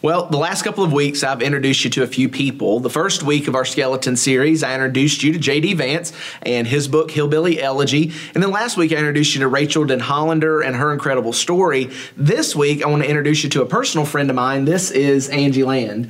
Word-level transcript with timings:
Well, 0.00 0.26
the 0.26 0.36
last 0.36 0.62
couple 0.62 0.84
of 0.84 0.92
weeks, 0.92 1.24
I've 1.24 1.42
introduced 1.42 1.82
you 1.82 1.90
to 1.90 2.04
a 2.04 2.06
few 2.06 2.28
people. 2.28 2.78
The 2.78 2.88
first 2.88 3.24
week 3.24 3.48
of 3.48 3.56
our 3.56 3.64
skeleton 3.64 4.14
series, 4.14 4.62
I 4.62 4.72
introduced 4.72 5.24
you 5.24 5.32
to 5.32 5.40
J.D. 5.40 5.74
Vance 5.74 6.12
and 6.42 6.68
his 6.68 6.86
book, 6.86 7.10
Hillbilly 7.10 7.60
Elegy. 7.60 8.12
And 8.32 8.40
then 8.40 8.52
last 8.52 8.76
week, 8.76 8.92
I 8.92 8.96
introduced 8.96 9.34
you 9.34 9.40
to 9.40 9.48
Rachael 9.48 9.86
Denhollander 9.86 10.64
and 10.64 10.76
her 10.76 10.92
incredible 10.92 11.32
story. 11.32 11.90
This 12.16 12.54
week, 12.54 12.84
I 12.84 12.88
want 12.88 13.02
to 13.02 13.08
introduce 13.08 13.42
you 13.42 13.50
to 13.50 13.62
a 13.62 13.66
personal 13.66 14.06
friend 14.06 14.30
of 14.30 14.36
mine. 14.36 14.66
This 14.66 14.92
is 14.92 15.30
Angie 15.30 15.64
Land. 15.64 16.08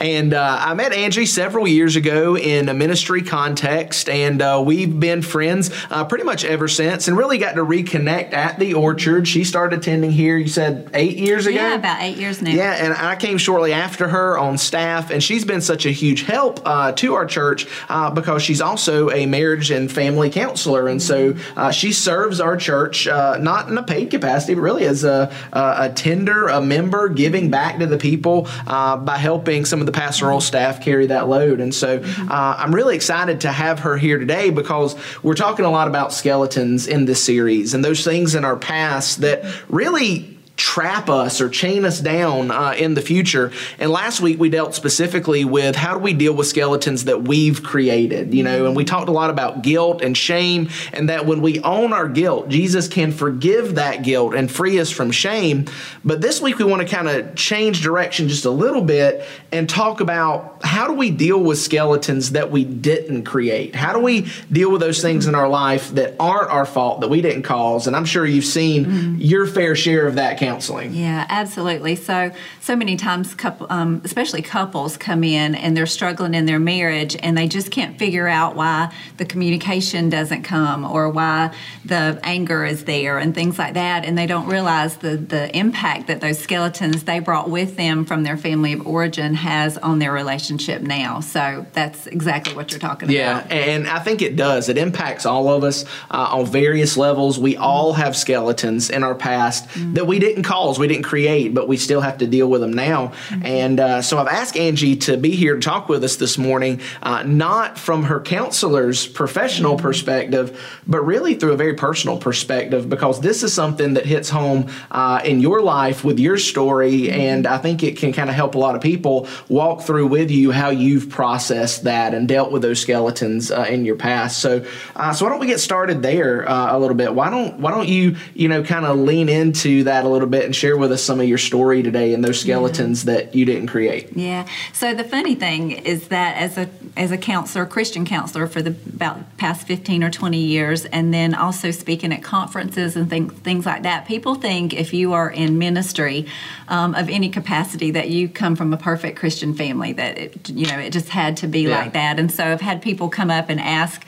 And 0.00 0.32
uh, 0.32 0.58
I 0.60 0.74
met 0.74 0.92
Angie 0.92 1.26
several 1.26 1.66
years 1.66 1.96
ago 1.96 2.36
in 2.36 2.68
a 2.68 2.74
ministry 2.74 3.22
context, 3.22 4.08
and 4.08 4.40
uh, 4.40 4.62
we've 4.64 4.98
been 4.98 5.22
friends 5.22 5.70
uh, 5.90 6.04
pretty 6.04 6.24
much 6.24 6.44
ever 6.44 6.68
since 6.68 7.08
and 7.08 7.16
really 7.16 7.38
got 7.38 7.54
to 7.56 7.64
reconnect 7.64 8.32
at 8.32 8.58
the 8.58 8.74
orchard. 8.74 9.26
She 9.26 9.44
started 9.44 9.78
attending 9.78 10.12
here, 10.12 10.36
you 10.36 10.48
said 10.48 10.90
eight 10.94 11.16
years 11.16 11.46
ago? 11.46 11.56
Yeah, 11.56 11.74
about 11.74 12.02
eight 12.02 12.16
years 12.16 12.40
now. 12.40 12.50
Yeah, 12.50 12.72
and 12.72 12.92
I 12.92 13.16
came 13.16 13.38
shortly 13.38 13.72
after 13.72 14.08
her 14.08 14.38
on 14.38 14.56
staff, 14.58 15.10
and 15.10 15.22
she's 15.22 15.44
been 15.44 15.60
such 15.60 15.84
a 15.84 15.90
huge 15.90 16.22
help 16.22 16.60
uh, 16.64 16.92
to 16.92 17.14
our 17.14 17.26
church 17.26 17.66
uh, 17.88 18.10
because 18.10 18.42
she's 18.42 18.60
also 18.60 19.10
a 19.10 19.26
marriage 19.26 19.70
and 19.70 19.90
family 19.90 20.30
counselor. 20.30 20.88
And 20.88 21.02
so 21.02 21.34
uh, 21.56 21.72
she 21.72 21.92
serves 21.92 22.40
our 22.40 22.56
church 22.56 23.06
not 23.06 23.68
in 23.68 23.76
a 23.76 23.82
paid 23.82 24.10
capacity, 24.10 24.54
but 24.54 24.62
really 24.62 24.84
as 24.84 25.04
a, 25.04 25.32
a 25.52 25.90
tender, 25.94 26.46
a 26.46 26.60
member, 26.60 27.08
giving 27.08 27.50
back 27.50 27.78
to 27.78 27.86
the 27.86 27.98
people 27.98 28.48
by 28.66 29.16
helping 29.18 29.64
some 29.64 29.77
of 29.80 29.86
the 29.86 29.92
pastoral 29.92 30.40
staff 30.40 30.80
carry 30.80 31.06
that 31.06 31.28
load. 31.28 31.60
And 31.60 31.74
so 31.74 32.00
uh, 32.02 32.56
I'm 32.58 32.74
really 32.74 32.96
excited 32.96 33.40
to 33.42 33.52
have 33.52 33.80
her 33.80 33.96
here 33.96 34.18
today 34.18 34.50
because 34.50 34.96
we're 35.22 35.34
talking 35.34 35.64
a 35.64 35.70
lot 35.70 35.88
about 35.88 36.12
skeletons 36.12 36.86
in 36.86 37.04
this 37.04 37.22
series 37.22 37.74
and 37.74 37.84
those 37.84 38.04
things 38.04 38.34
in 38.34 38.44
our 38.44 38.56
past 38.56 39.20
that 39.20 39.44
really 39.68 40.37
trap 40.58 41.08
us 41.08 41.40
or 41.40 41.48
chain 41.48 41.84
us 41.84 42.00
down 42.00 42.50
uh, 42.50 42.74
in 42.76 42.94
the 42.94 43.00
future. 43.00 43.52
And 43.78 43.92
last 43.92 44.20
week 44.20 44.40
we 44.40 44.50
dealt 44.50 44.74
specifically 44.74 45.44
with 45.44 45.76
how 45.76 45.94
do 45.94 46.00
we 46.00 46.12
deal 46.12 46.34
with 46.34 46.48
skeletons 46.48 47.04
that 47.04 47.22
we've 47.22 47.62
created, 47.62 48.34
you 48.34 48.42
know, 48.42 48.66
and 48.66 48.74
we 48.74 48.84
talked 48.84 49.08
a 49.08 49.12
lot 49.12 49.30
about 49.30 49.62
guilt 49.62 50.02
and 50.02 50.16
shame, 50.16 50.68
and 50.92 51.08
that 51.08 51.26
when 51.26 51.42
we 51.42 51.60
own 51.60 51.92
our 51.92 52.08
guilt, 52.08 52.48
Jesus 52.48 52.88
can 52.88 53.12
forgive 53.12 53.76
that 53.76 54.02
guilt 54.02 54.34
and 54.34 54.50
free 54.50 54.80
us 54.80 54.90
from 54.90 55.12
shame. 55.12 55.66
But 56.04 56.20
this 56.20 56.40
week 56.42 56.58
we 56.58 56.64
want 56.64 56.82
to 56.82 56.88
kind 56.88 57.08
of 57.08 57.36
change 57.36 57.80
direction 57.80 58.28
just 58.28 58.44
a 58.44 58.50
little 58.50 58.82
bit 58.82 59.24
and 59.52 59.70
talk 59.70 60.00
about 60.00 60.64
how 60.64 60.88
do 60.88 60.94
we 60.94 61.12
deal 61.12 61.40
with 61.40 61.58
skeletons 61.58 62.32
that 62.32 62.50
we 62.50 62.64
didn't 62.64 63.22
create? 63.22 63.76
How 63.76 63.92
do 63.92 64.00
we 64.00 64.28
deal 64.50 64.72
with 64.72 64.80
those 64.80 65.00
things 65.00 65.28
in 65.28 65.36
our 65.36 65.48
life 65.48 65.94
that 65.94 66.16
aren't 66.18 66.50
our 66.50 66.66
fault, 66.66 67.00
that 67.02 67.08
we 67.08 67.22
didn't 67.22 67.44
cause? 67.44 67.86
And 67.86 67.94
I'm 67.94 68.04
sure 68.04 68.26
you've 68.26 68.44
seen 68.44 68.84
mm-hmm. 68.84 69.14
your 69.18 69.46
fair 69.46 69.76
share 69.76 70.08
of 70.08 70.16
that 70.16 70.38
counseling. 70.52 70.92
Yeah, 70.92 71.26
absolutely. 71.28 71.96
So 71.96 72.32
so 72.60 72.76
many 72.76 72.96
times, 72.96 73.34
couple, 73.34 73.66
um, 73.70 74.00
especially 74.04 74.42
couples, 74.42 74.96
come 74.96 75.24
in 75.24 75.54
and 75.54 75.76
they're 75.76 75.86
struggling 75.86 76.34
in 76.34 76.46
their 76.46 76.58
marriage, 76.58 77.16
and 77.22 77.36
they 77.36 77.48
just 77.48 77.70
can't 77.70 77.98
figure 77.98 78.28
out 78.28 78.56
why 78.56 78.92
the 79.16 79.24
communication 79.24 80.08
doesn't 80.08 80.42
come 80.42 80.84
or 80.84 81.08
why 81.08 81.54
the 81.84 82.18
anger 82.22 82.64
is 82.64 82.84
there 82.84 83.18
and 83.18 83.34
things 83.34 83.58
like 83.58 83.74
that, 83.74 84.04
and 84.04 84.16
they 84.16 84.26
don't 84.26 84.46
realize 84.46 84.96
the 84.98 85.16
the 85.16 85.56
impact 85.56 86.06
that 86.08 86.20
those 86.20 86.38
skeletons 86.38 87.04
they 87.04 87.20
brought 87.20 87.50
with 87.50 87.76
them 87.76 88.04
from 88.04 88.22
their 88.22 88.36
family 88.36 88.72
of 88.72 88.86
origin 88.86 89.34
has 89.34 89.78
on 89.78 89.98
their 89.98 90.12
relationship 90.12 90.82
now. 90.82 91.20
So 91.20 91.66
that's 91.72 92.06
exactly 92.06 92.54
what 92.54 92.70
you're 92.70 92.80
talking 92.80 93.10
yeah, 93.10 93.40
about. 93.40 93.50
Yeah, 93.50 93.56
and 93.56 93.88
I 93.88 93.98
think 93.98 94.22
it 94.22 94.36
does. 94.36 94.68
It 94.68 94.78
impacts 94.78 95.26
all 95.26 95.48
of 95.48 95.64
us 95.64 95.84
uh, 96.10 96.28
on 96.32 96.46
various 96.46 96.96
levels. 96.96 97.38
We 97.38 97.56
all 97.56 97.92
have 97.92 98.16
skeletons 98.16 98.90
in 98.90 99.02
our 99.02 99.14
past 99.14 99.68
mm-hmm. 99.68 99.94
that 99.94 100.06
we 100.06 100.18
didn't 100.18 100.37
didn't 100.38 100.48
cause, 100.48 100.78
we 100.78 100.86
didn't 100.86 101.04
create, 101.04 101.52
but 101.52 101.66
we 101.66 101.76
still 101.76 102.00
have 102.00 102.18
to 102.18 102.26
deal 102.26 102.48
with 102.48 102.60
them 102.60 102.72
now. 102.72 103.08
Mm-hmm. 103.08 103.46
And 103.46 103.80
uh, 103.80 104.02
so 104.02 104.18
I've 104.18 104.28
asked 104.28 104.56
Angie 104.56 104.96
to 104.96 105.16
be 105.16 105.30
here 105.30 105.54
to 105.54 105.60
talk 105.60 105.88
with 105.88 106.04
us 106.04 106.16
this 106.16 106.38
morning, 106.38 106.80
uh, 107.02 107.24
not 107.24 107.78
from 107.78 108.04
her 108.04 108.20
counselor's 108.20 109.06
professional 109.06 109.74
mm-hmm. 109.74 109.82
perspective, 109.82 110.80
but 110.86 111.00
really 111.02 111.34
through 111.34 111.52
a 111.52 111.56
very 111.56 111.74
personal 111.74 112.18
perspective, 112.18 112.88
because 112.88 113.20
this 113.20 113.42
is 113.42 113.52
something 113.52 113.94
that 113.94 114.06
hits 114.06 114.30
home 114.30 114.68
uh, 114.90 115.20
in 115.24 115.40
your 115.40 115.60
life 115.60 116.04
with 116.04 116.18
your 116.18 116.38
story. 116.38 117.02
Mm-hmm. 117.02 117.20
And 117.20 117.46
I 117.46 117.58
think 117.58 117.82
it 117.82 117.96
can 117.96 118.12
kind 118.12 118.30
of 118.30 118.36
help 118.36 118.54
a 118.54 118.58
lot 118.58 118.76
of 118.76 118.80
people 118.80 119.28
walk 119.48 119.82
through 119.82 120.06
with 120.06 120.30
you 120.30 120.52
how 120.52 120.70
you've 120.70 121.10
processed 121.10 121.84
that 121.84 122.14
and 122.14 122.28
dealt 122.28 122.52
with 122.52 122.62
those 122.62 122.80
skeletons 122.80 123.50
uh, 123.50 123.66
in 123.68 123.84
your 123.84 123.96
past. 123.96 124.38
So, 124.38 124.64
uh, 124.94 125.12
so 125.12 125.24
why 125.24 125.30
don't 125.30 125.40
we 125.40 125.46
get 125.46 125.60
started 125.60 126.02
there 126.02 126.48
uh, 126.48 126.76
a 126.76 126.78
little 126.78 126.96
bit? 126.96 127.14
Why 127.14 127.30
don't 127.30 127.58
Why 127.58 127.70
don't 127.72 127.88
you 127.88 128.16
you 128.34 128.48
know 128.48 128.62
kind 128.62 128.86
of 128.86 128.98
lean 128.98 129.28
into 129.28 129.84
that 129.84 130.04
a 130.04 130.08
little 130.08 130.27
little 130.27 130.27
bit 130.28 130.44
and 130.44 130.54
share 130.54 130.76
with 130.76 130.92
us 130.92 131.02
some 131.02 131.20
of 131.20 131.28
your 131.28 131.38
story 131.38 131.82
today 131.82 132.14
and 132.14 132.24
those 132.24 132.40
skeletons 132.40 133.04
yeah. 133.04 133.14
that 133.14 133.34
you 133.34 133.44
didn't 133.44 133.68
create. 133.68 134.16
Yeah. 134.16 134.46
So 134.72 134.94
the 134.94 135.04
funny 135.04 135.34
thing 135.34 135.72
is 135.72 136.08
that 136.08 136.36
as 136.36 136.58
a 136.58 136.68
as 136.96 137.12
a 137.12 137.18
counselor, 137.18 137.66
Christian 137.66 138.04
counselor 138.04 138.46
for 138.46 138.62
the 138.62 138.70
about 138.70 139.36
past 139.38 139.66
15 139.66 140.02
or 140.02 140.10
20 140.10 140.38
years 140.38 140.84
and 140.86 141.14
then 141.14 141.34
also 141.34 141.70
speaking 141.70 142.12
at 142.12 142.22
conferences 142.22 142.96
and 142.96 143.08
things 143.08 143.32
things 143.32 143.66
like 143.66 143.82
that, 143.82 144.06
people 144.06 144.34
think 144.34 144.74
if 144.74 144.92
you 144.92 145.12
are 145.12 145.30
in 145.30 145.58
ministry 145.58 146.26
um, 146.68 146.94
of 146.94 147.08
any 147.08 147.28
capacity 147.28 147.90
that 147.92 148.08
you 148.08 148.28
come 148.28 148.56
from 148.56 148.72
a 148.72 148.76
perfect 148.76 149.18
Christian 149.18 149.54
family 149.54 149.92
that 149.92 150.18
it, 150.18 150.50
you 150.50 150.66
know 150.66 150.78
it 150.78 150.90
just 150.90 151.08
had 151.08 151.36
to 151.38 151.46
be 151.46 151.62
yeah. 151.62 151.78
like 151.78 151.92
that. 151.92 152.18
And 152.18 152.30
so 152.30 152.44
I've 152.44 152.60
had 152.60 152.82
people 152.82 153.08
come 153.08 153.30
up 153.30 153.48
and 153.48 153.60
ask 153.60 154.04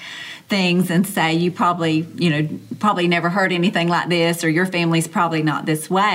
things 0.50 0.90
and 0.90 1.06
say 1.06 1.32
you 1.32 1.50
probably 1.52 2.06
you 2.16 2.28
know 2.28 2.48
probably 2.80 3.06
never 3.06 3.30
heard 3.30 3.52
anything 3.52 3.86
like 3.88 4.08
this 4.08 4.42
or 4.42 4.50
your 4.50 4.66
family's 4.66 5.06
probably 5.06 5.42
not 5.42 5.64
this 5.64 5.88
way 5.88 6.09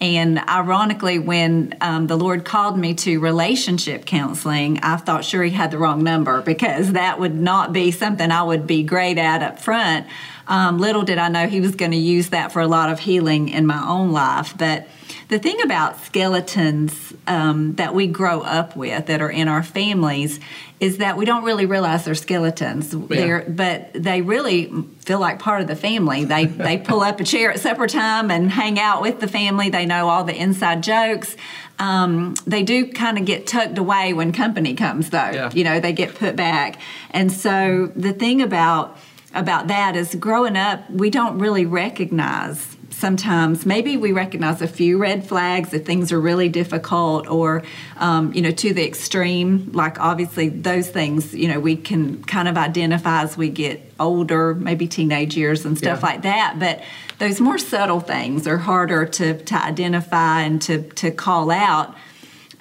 and 0.00 0.38
ironically 0.48 1.18
when 1.18 1.74
um, 1.80 2.06
the 2.06 2.16
lord 2.16 2.44
called 2.44 2.78
me 2.78 2.94
to 2.94 3.18
relationship 3.18 4.04
counseling 4.04 4.78
i 4.82 4.96
thought 4.96 5.24
sure 5.24 5.42
he 5.42 5.50
had 5.50 5.70
the 5.70 5.78
wrong 5.78 6.02
number 6.02 6.40
because 6.42 6.92
that 6.92 7.18
would 7.18 7.34
not 7.34 7.72
be 7.72 7.90
something 7.90 8.30
i 8.30 8.42
would 8.42 8.66
be 8.66 8.82
great 8.82 9.18
at 9.18 9.42
up 9.42 9.58
front. 9.58 10.06
Um, 10.46 10.78
little 10.78 11.02
did 11.02 11.18
i 11.18 11.28
know 11.28 11.46
he 11.46 11.60
was 11.60 11.74
going 11.74 11.92
to 11.92 11.98
use 11.98 12.30
that 12.30 12.52
for 12.52 12.60
a 12.60 12.68
lot 12.68 12.90
of 12.90 13.00
healing 13.00 13.48
in 13.48 13.66
my 13.66 13.84
own 13.86 14.12
life 14.12 14.56
but 14.56 14.88
the 15.28 15.38
thing 15.38 15.60
about 15.62 16.00
skeletons 16.04 17.12
um, 17.26 17.74
that 17.74 17.94
we 17.94 18.06
grow 18.06 18.40
up 18.40 18.74
with 18.74 19.06
that 19.06 19.20
are 19.20 19.30
in 19.30 19.46
our 19.46 19.62
families 19.62 20.40
is 20.80 20.98
that 20.98 21.18
we 21.18 21.26
don't 21.26 21.44
really 21.44 21.66
realize 21.66 22.04
they're 22.06 22.14
skeletons. 22.14 22.94
Yeah. 22.94 23.00
They're, 23.08 23.44
but 23.46 23.90
they 23.92 24.22
really 24.22 24.72
feel 25.04 25.20
like 25.20 25.38
part 25.38 25.60
of 25.60 25.66
the 25.66 25.76
family. 25.76 26.24
They 26.24 26.44
they 26.46 26.78
pull 26.78 27.02
up 27.02 27.20
a 27.20 27.24
chair 27.24 27.50
at 27.50 27.60
supper 27.60 27.86
time 27.86 28.30
and 28.30 28.50
hang 28.50 28.78
out 28.78 29.02
with 29.02 29.20
the 29.20 29.28
family. 29.28 29.68
They 29.68 29.84
know 29.84 30.08
all 30.08 30.24
the 30.24 30.34
inside 30.34 30.82
jokes. 30.82 31.36
Um, 31.78 32.34
they 32.46 32.62
do 32.62 32.90
kind 32.90 33.18
of 33.18 33.26
get 33.26 33.46
tucked 33.46 33.76
away 33.76 34.14
when 34.14 34.32
company 34.32 34.74
comes, 34.74 35.10
though. 35.10 35.30
Yeah. 35.30 35.50
You 35.52 35.62
know, 35.62 35.78
they 35.78 35.92
get 35.92 36.14
put 36.14 36.36
back. 36.36 36.80
And 37.10 37.30
so 37.30 37.92
the 37.94 38.12
thing 38.12 38.40
about 38.40 38.96
about 39.34 39.68
that 39.68 39.94
is 39.94 40.14
growing 40.14 40.56
up, 40.56 40.90
we 40.90 41.10
don't 41.10 41.38
really 41.38 41.66
recognize 41.66 42.77
sometimes 42.98 43.64
maybe 43.64 43.96
we 43.96 44.10
recognize 44.10 44.60
a 44.60 44.66
few 44.66 44.98
red 44.98 45.24
flags 45.24 45.72
if 45.72 45.86
things 45.86 46.10
are 46.10 46.20
really 46.20 46.48
difficult 46.48 47.28
or 47.28 47.62
um, 47.98 48.32
you 48.32 48.42
know 48.42 48.50
to 48.50 48.74
the 48.74 48.84
extreme 48.84 49.70
like 49.72 50.00
obviously 50.00 50.48
those 50.48 50.90
things 50.90 51.32
you 51.32 51.46
know 51.46 51.60
we 51.60 51.76
can 51.76 52.22
kind 52.24 52.48
of 52.48 52.58
identify 52.58 53.22
as 53.22 53.36
we 53.36 53.48
get 53.48 53.80
older 54.00 54.52
maybe 54.54 54.88
teenage 54.88 55.36
years 55.36 55.64
and 55.64 55.78
stuff 55.78 56.00
yeah. 56.00 56.06
like 56.06 56.22
that 56.22 56.56
but 56.58 56.82
those 57.18 57.40
more 57.40 57.58
subtle 57.58 58.00
things 58.00 58.48
are 58.48 58.58
harder 58.58 59.06
to, 59.06 59.40
to 59.44 59.54
identify 59.54 60.42
and 60.42 60.60
to, 60.60 60.82
to 60.90 61.12
call 61.12 61.52
out 61.52 61.94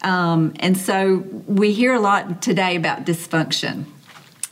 um, 0.03 0.53
and 0.59 0.77
so 0.77 1.17
we 1.47 1.73
hear 1.73 1.95
a 1.95 1.99
lot 1.99 2.43
today 2.43 2.75
about 2.75 3.05
dysfunction 3.05 3.85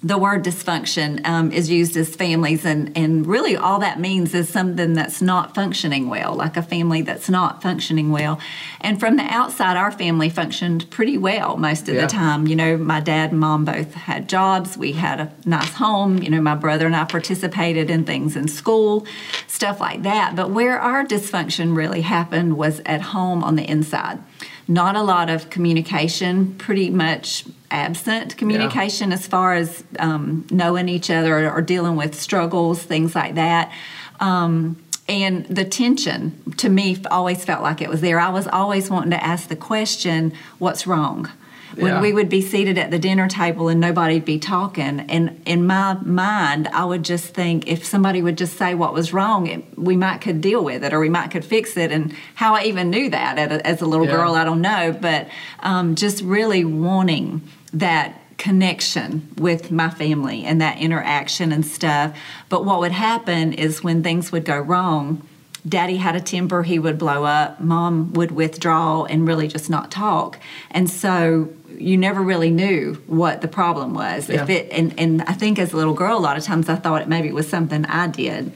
the 0.05 0.19
word 0.19 0.43
dysfunction 0.43 1.25
um, 1.25 1.51
is 1.51 1.67
used 1.67 1.97
as 1.97 2.15
families, 2.15 2.63
and, 2.63 2.95
and 2.95 3.25
really 3.25 3.57
all 3.57 3.79
that 3.79 3.99
means 3.99 4.35
is 4.35 4.47
something 4.47 4.93
that's 4.93 5.19
not 5.19 5.55
functioning 5.55 6.09
well, 6.09 6.35
like 6.35 6.55
a 6.55 6.61
family 6.61 7.01
that's 7.01 7.27
not 7.27 7.63
functioning 7.63 8.11
well. 8.11 8.39
And 8.81 8.99
from 8.99 9.15
the 9.15 9.23
outside, 9.23 9.77
our 9.77 9.91
family 9.91 10.29
functioned 10.29 10.91
pretty 10.91 11.17
well 11.17 11.57
most 11.57 11.89
of 11.89 11.95
yeah. 11.95 12.01
the 12.01 12.07
time. 12.07 12.45
You 12.45 12.55
know, 12.55 12.77
my 12.77 12.99
dad 12.99 13.31
and 13.31 13.39
mom 13.39 13.65
both 13.65 13.95
had 13.95 14.29
jobs, 14.29 14.77
we 14.77 14.91
had 14.91 15.19
a 15.19 15.33
nice 15.43 15.73
home. 15.73 16.19
You 16.21 16.29
know, 16.29 16.41
my 16.41 16.53
brother 16.53 16.85
and 16.85 16.95
I 16.95 17.05
participated 17.05 17.89
in 17.89 18.05
things 18.05 18.35
in 18.35 18.47
school, 18.47 19.07
stuff 19.47 19.79
like 19.79 20.03
that. 20.03 20.35
But 20.35 20.51
where 20.51 20.79
our 20.79 21.03
dysfunction 21.03 21.75
really 21.75 22.01
happened 22.01 22.57
was 22.57 22.79
at 22.85 23.01
home 23.01 23.43
on 23.43 23.55
the 23.55 23.67
inside 23.67 24.19
not 24.67 24.95
a 24.95 25.01
lot 25.01 25.29
of 25.29 25.49
communication, 25.49 26.55
pretty 26.55 26.89
much 26.89 27.45
absent 27.71 28.37
communication 28.37 29.09
yeah. 29.09 29.15
as 29.15 29.27
far 29.27 29.53
as 29.53 29.83
um, 29.99 30.45
knowing 30.49 30.89
each 30.89 31.09
other 31.09 31.49
or 31.49 31.61
dealing 31.61 31.95
with 31.95 32.15
struggles, 32.15 32.81
things 32.81 33.13
like 33.13 33.35
that. 33.35 33.71
Um, 34.19 34.77
and 35.07 35.45
the 35.45 35.65
tension 35.65 36.53
to 36.57 36.69
me 36.69 36.97
always 37.11 37.45
felt 37.45 37.61
like 37.61 37.81
it 37.81 37.89
was 37.89 38.01
there. 38.01 38.19
I 38.19 38.29
was 38.29 38.47
always 38.47 38.89
wanting 38.89 39.11
to 39.11 39.23
ask 39.23 39.49
the 39.49 39.55
question, 39.55 40.33
What's 40.57 40.87
wrong? 40.87 41.29
When 41.75 41.93
Yeah. 41.93 42.01
we 42.01 42.13
would 42.13 42.29
be 42.29 42.41
seated 42.41 42.77
at 42.77 42.91
the 42.91 42.99
dinner 42.99 43.27
table 43.27 43.67
and 43.67 43.79
nobody'd 43.79 44.25
be 44.25 44.39
talking. 44.39 45.01
And 45.09 45.41
in 45.45 45.65
my 45.67 45.97
mind, 46.03 46.67
I 46.73 46.85
would 46.85 47.03
just 47.03 47.33
think 47.33 47.67
if 47.67 47.85
somebody 47.85 48.21
would 48.21 48.37
just 48.37 48.57
say 48.57 48.75
what 48.75 48.93
was 48.93 49.13
wrong, 49.13 49.47
it, 49.47 49.63
we 49.77 49.95
might 49.95 50.21
could 50.21 50.41
deal 50.41 50.63
with 50.63 50.83
it 50.83 50.93
or 50.93 50.99
we 50.99 51.09
might 51.09 51.31
could 51.31 51.45
fix 51.45 51.75
it. 51.77 51.91
And 51.91 52.13
how 52.35 52.55
I 52.55 52.63
even 52.63 52.89
knew 52.89 53.09
that 53.09 53.37
at 53.37 53.51
a, 53.51 53.65
as 53.67 53.81
a 53.81 53.85
little 53.85 54.05
Yeah. 54.05 54.13
girl, 54.13 54.35
I 54.35 54.43
don't 54.43 54.61
know. 54.61 54.95
But 54.99 55.27
um, 55.61 55.95
just 55.95 56.23
really 56.23 56.63
wanting 56.63 57.41
that 57.73 58.13
connection 58.37 59.27
with 59.37 59.71
my 59.71 59.89
family 59.89 60.43
and 60.43 60.61
that 60.61 60.77
interaction 60.77 61.51
and 61.51 61.65
stuff. 61.65 62.15
But 62.49 62.65
what 62.65 62.79
would 62.79 62.91
happen 62.91 63.53
is 63.53 63.83
when 63.83 64.03
things 64.03 64.31
would 64.31 64.45
go 64.45 64.57
wrong, 64.59 65.21
daddy 65.67 65.97
had 65.97 66.15
a 66.15 66.21
temper, 66.21 66.63
he 66.63 66.77
would 66.77 66.97
blow 66.97 67.23
up, 67.23 67.59
mom 67.59 68.13
would 68.13 68.31
withdraw 68.31 69.03
and 69.05 69.27
really 69.27 69.47
just 69.47 69.69
not 69.69 69.89
talk. 69.89 70.37
And 70.69 70.89
so 70.89 71.49
you 71.79 71.97
never 71.97 72.21
really 72.21 72.49
knew 72.49 72.95
what 73.07 73.41
the 73.41 73.47
problem 73.47 73.93
was. 73.93 74.29
If 74.29 74.49
it 74.49 74.71
and, 74.71 74.97
and 74.99 75.21
I 75.23 75.33
think 75.33 75.59
as 75.59 75.73
a 75.73 75.77
little 75.77 75.93
girl 75.93 76.17
a 76.17 76.19
lot 76.19 76.37
of 76.37 76.43
times 76.43 76.69
I 76.69 76.75
thought 76.75 77.01
it 77.01 77.07
maybe 77.07 77.27
it 77.27 77.33
was 77.33 77.47
something 77.49 77.85
I 77.85 78.07
did. 78.07 78.51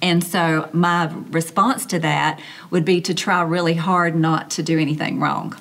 And 0.00 0.22
so 0.22 0.68
my 0.72 1.12
response 1.30 1.86
to 1.86 1.98
that 2.00 2.40
would 2.70 2.84
be 2.84 3.00
to 3.02 3.14
try 3.14 3.42
really 3.42 3.74
hard 3.74 4.14
not 4.14 4.50
to 4.52 4.62
do 4.62 4.78
anything 4.78 5.18
wrong. 5.20 5.56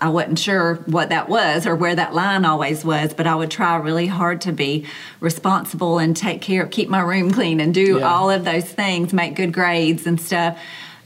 I 0.00 0.10
wasn't 0.10 0.38
sure 0.38 0.76
what 0.86 1.08
that 1.08 1.28
was 1.28 1.66
or 1.66 1.74
where 1.74 1.94
that 1.94 2.14
line 2.14 2.44
always 2.44 2.84
was, 2.84 3.12
but 3.14 3.26
I 3.26 3.34
would 3.34 3.50
try 3.50 3.76
really 3.76 4.06
hard 4.06 4.40
to 4.42 4.52
be 4.52 4.86
responsible 5.18 5.98
and 5.98 6.16
take 6.16 6.40
care, 6.40 6.62
of, 6.62 6.70
keep 6.70 6.88
my 6.88 7.00
room 7.00 7.32
clean, 7.32 7.58
and 7.60 7.74
do 7.74 7.98
Yeah. 7.98 8.08
all 8.08 8.30
of 8.30 8.44
those 8.44 8.64
things, 8.64 9.12
make 9.12 9.34
good 9.34 9.52
grades 9.52 10.06
and 10.06 10.20
stuff. 10.20 10.56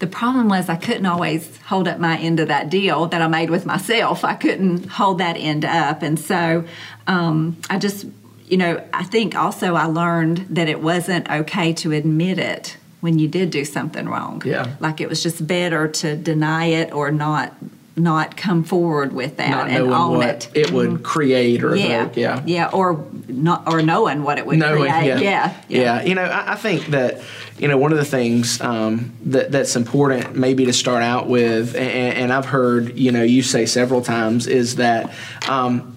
The 0.03 0.09
problem 0.09 0.49
was 0.49 0.69
I 0.69 0.75
couldn't 0.75 1.07
always 1.07 1.57
hold 1.59 1.87
up 1.87 2.01
my 2.01 2.19
end 2.19 2.41
of 2.41 2.49
that 2.49 2.69
deal 2.69 3.07
that 3.07 3.23
I 3.23 3.29
made 3.29 3.51
with 3.51 3.65
myself. 3.65 4.25
I 4.25 4.35
couldn't 4.35 4.87
hold 4.87 5.19
that 5.19 5.35
end 5.35 5.65
up, 5.65 6.03
and 6.03 6.19
so 6.19 6.65
um, 7.07 7.57
I 7.71 7.79
just, 7.79 8.07
you 8.49 8.57
know, 8.57 8.85
I 8.93 9.05
think 9.05 9.37
also 9.37 9.77
I 9.77 9.85
learned 9.85 10.39
that 10.51 10.69
it 10.69 10.83
wasn't 10.83 11.31
okay 11.31 11.73
to 11.75 11.93
admit 11.93 12.41
it 12.41 12.77
when 13.01 13.21
you 13.21 13.29
did 13.29 13.51
do 13.51 13.65
something 13.65 14.09
wrong. 14.09 14.43
Yeah. 14.45 14.75
like 14.81 15.01
it 15.01 15.09
was 15.09 15.23
just 15.23 15.47
better 15.47 15.87
to 15.87 16.17
deny 16.17 16.65
it 16.65 16.93
or 16.93 17.13
not 17.13 17.55
not 17.97 18.37
come 18.37 18.65
forward 18.65 19.13
with 19.13 19.37
that 19.37 19.69
and 19.69 19.93
own 19.93 20.17
what 20.17 20.49
it. 20.55 20.69
it 20.69 20.71
would 20.71 21.03
create 21.03 21.63
or 21.63 21.77
yeah, 21.77 22.05
evoke. 22.05 22.17
Yeah. 22.17 22.43
yeah, 22.47 22.71
or 22.73 23.05
not, 23.29 23.71
or 23.71 23.83
knowing 23.83 24.23
what 24.23 24.39
it 24.39 24.47
would 24.47 24.59
knowing, 24.59 24.91
create. 24.91 25.07
yeah. 25.07 25.19
yeah, 25.19 25.63
yeah, 25.69 26.03
You 26.03 26.15
know, 26.15 26.25
I, 26.25 26.53
I 26.53 26.55
think 26.55 26.87
that 26.87 27.21
you 27.59 27.69
know 27.69 27.77
one 27.77 27.93
of 27.93 27.99
the 27.99 28.05
things 28.05 28.61
um, 28.61 29.15
that 29.27 29.53
that's 29.53 29.77
important 29.77 30.35
maybe 30.35 30.65
to 30.67 30.73
start 30.73 31.03
out 31.03 31.29
with, 31.29 31.75
and, 31.75 32.17
and 32.17 32.33
I've 32.33 32.47
heard 32.47 32.97
you 32.99 33.13
know 33.13 33.23
you 33.23 33.43
say 33.43 33.67
several 33.67 34.03
times 34.03 34.47
is 34.47 34.77
that. 34.77 35.13
Um, 35.49 35.92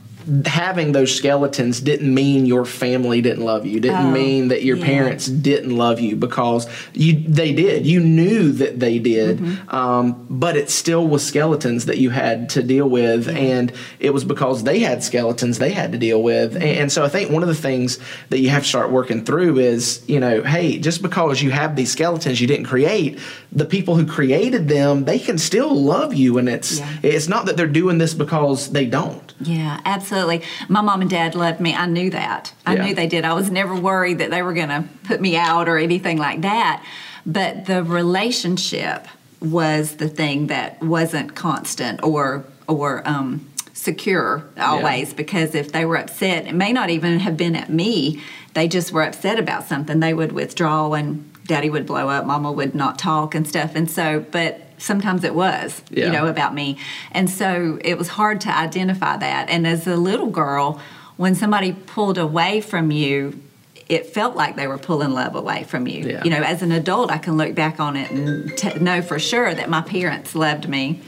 having 0.45 0.91
those 0.91 1.13
skeletons 1.15 1.79
didn't 1.81 2.13
mean 2.13 2.45
your 2.45 2.65
family 2.65 3.21
didn't 3.21 3.43
love 3.45 3.65
you 3.65 3.79
didn't 3.79 4.07
Oh, 4.07 4.11
mean 4.11 4.47
that 4.47 4.63
your 4.63 4.77
yeah. 4.77 4.85
parents 4.85 5.27
didn't 5.27 5.75
love 5.77 5.99
you 5.99 6.15
because 6.15 6.67
you 6.93 7.13
they 7.27 7.53
did 7.53 7.85
you 7.85 7.99
knew 7.99 8.51
that 8.53 8.79
they 8.79 8.97
did 8.99 9.37
Mm-hmm. 9.37 9.75
um, 9.75 10.25
but 10.29 10.55
it 10.57 10.69
still 10.69 11.07
was 11.07 11.25
skeletons 11.25 11.85
that 11.85 11.97
you 11.97 12.09
had 12.09 12.49
to 12.49 12.63
deal 12.63 12.89
with 12.89 13.27
and 13.27 13.71
it 13.99 14.13
was 14.13 14.23
because 14.23 14.63
they 14.63 14.79
had 14.79 15.03
skeletons 15.03 15.57
they 15.59 15.71
had 15.71 15.91
to 15.91 15.97
deal 15.97 16.21
with 16.23 16.55
and, 16.55 16.63
and 16.63 16.91
so 16.91 17.03
i 17.03 17.09
think 17.09 17.29
one 17.31 17.43
of 17.43 17.47
the 17.49 17.55
things 17.55 17.99
that 18.29 18.39
you 18.39 18.49
have 18.49 18.63
to 18.63 18.69
start 18.69 18.91
working 18.91 19.23
through 19.25 19.57
is 19.59 20.03
you 20.07 20.19
know 20.19 20.41
hey 20.43 20.77
just 20.79 21.01
because 21.01 21.41
you 21.41 21.51
have 21.51 21.75
these 21.75 21.91
skeletons 21.91 22.41
you 22.41 22.47
didn't 22.47 22.65
create 22.65 23.19
the 23.51 23.65
people 23.65 23.95
who 23.95 24.05
created 24.05 24.67
them 24.67 25.05
they 25.05 25.19
can 25.19 25.37
still 25.37 25.73
love 25.75 26.13
you 26.13 26.37
and 26.37 26.49
it's 26.49 26.79
Yeah. 26.79 26.89
it's 27.03 27.27
not 27.27 27.45
that 27.45 27.57
they're 27.57 27.67
doing 27.67 27.97
this 27.99 28.13
because 28.13 28.71
they 28.71 28.85
don't 28.85 29.33
Yeah, 29.41 29.79
absolutely. 29.85 30.14
My 30.69 30.81
mom 30.81 31.01
and 31.01 31.09
dad 31.09 31.35
loved 31.35 31.59
me. 31.59 31.73
I 31.75 31.85
knew 31.85 32.09
that. 32.11 32.53
I 32.65 32.75
Yeah. 32.75 32.85
knew 32.85 32.95
they 32.95 33.07
did. 33.07 33.25
I 33.25 33.33
was 33.33 33.51
never 33.51 33.75
worried 33.75 34.19
that 34.19 34.31
they 34.31 34.41
were 34.41 34.53
going 34.53 34.69
to 34.69 34.83
put 35.03 35.21
me 35.21 35.35
out 35.35 35.67
or 35.69 35.77
anything 35.77 36.17
like 36.17 36.41
that. 36.41 36.83
But 37.25 37.65
the 37.65 37.83
relationship 37.83 39.07
was 39.41 39.97
the 39.97 40.07
thing 40.09 40.47
that 40.47 40.81
wasn't 40.81 41.35
constant 41.35 42.03
or 42.03 42.45
or 42.67 43.07
um, 43.07 43.45
secure 43.73 44.43
always. 44.59 45.13
Because 45.13 45.53
if 45.53 45.71
they 45.71 45.85
were 45.85 45.97
upset, 45.97 46.47
it 46.47 46.55
may 46.55 46.73
not 46.73 46.89
even 46.89 47.19
have 47.19 47.37
been 47.37 47.55
at 47.55 47.69
me. 47.69 48.21
They 48.55 48.67
just 48.67 48.91
were 48.91 49.03
upset 49.03 49.37
about 49.37 49.65
something. 49.65 49.99
They 49.99 50.13
would 50.13 50.31
withdraw 50.31 50.93
and 50.93 51.31
daddy 51.45 51.69
would 51.69 51.85
blow 51.85 52.09
up. 52.09 52.25
Mama 52.25 52.51
would 52.51 52.73
not 52.73 52.97
talk 52.97 53.35
and 53.35 53.47
stuff. 53.47 53.75
And 53.75 53.89
so, 53.91 54.25
but 54.31 54.61
sometimes 54.77 55.23
it 55.23 55.33
was, 55.35 55.81
Yeah. 55.89 56.05
you 56.07 56.11
know, 56.11 56.27
about 56.27 56.53
me. 56.53 56.77
And 57.11 57.29
so 57.29 57.79
it 57.83 57.97
was 57.97 58.07
hard 58.09 58.41
to 58.41 58.55
identify 58.57 59.17
that. 59.17 59.49
And 59.49 59.65
as 59.65 59.87
a 59.87 59.95
little 59.95 60.27
girl, 60.29 60.79
when 61.17 61.35
somebody 61.35 61.71
pulled 61.73 62.17
away 62.17 62.61
from 62.61 62.91
you, 62.91 63.39
it 63.87 64.07
felt 64.07 64.35
like 64.35 64.55
they 64.55 64.67
were 64.67 64.77
pulling 64.79 65.11
love 65.11 65.35
away 65.35 65.63
from 65.63 65.87
you. 65.87 66.03
Yeah. 66.09 66.23
You 66.23 66.31
know, 66.31 66.41
as 66.41 66.61
an 66.61 66.71
adult, 66.71 67.11
I 67.11 67.17
can 67.19 67.37
look 67.37 67.53
back 67.53 67.79
on 67.79 67.95
it 67.95 68.09
and 68.11 68.57
t- 68.57 68.79
know 68.79 69.01
for 69.01 69.19
sure 69.19 69.53
that 69.53 69.69
my 69.69 69.81
parents 69.81 70.33
loved 70.35 70.67
me. 70.67 71.01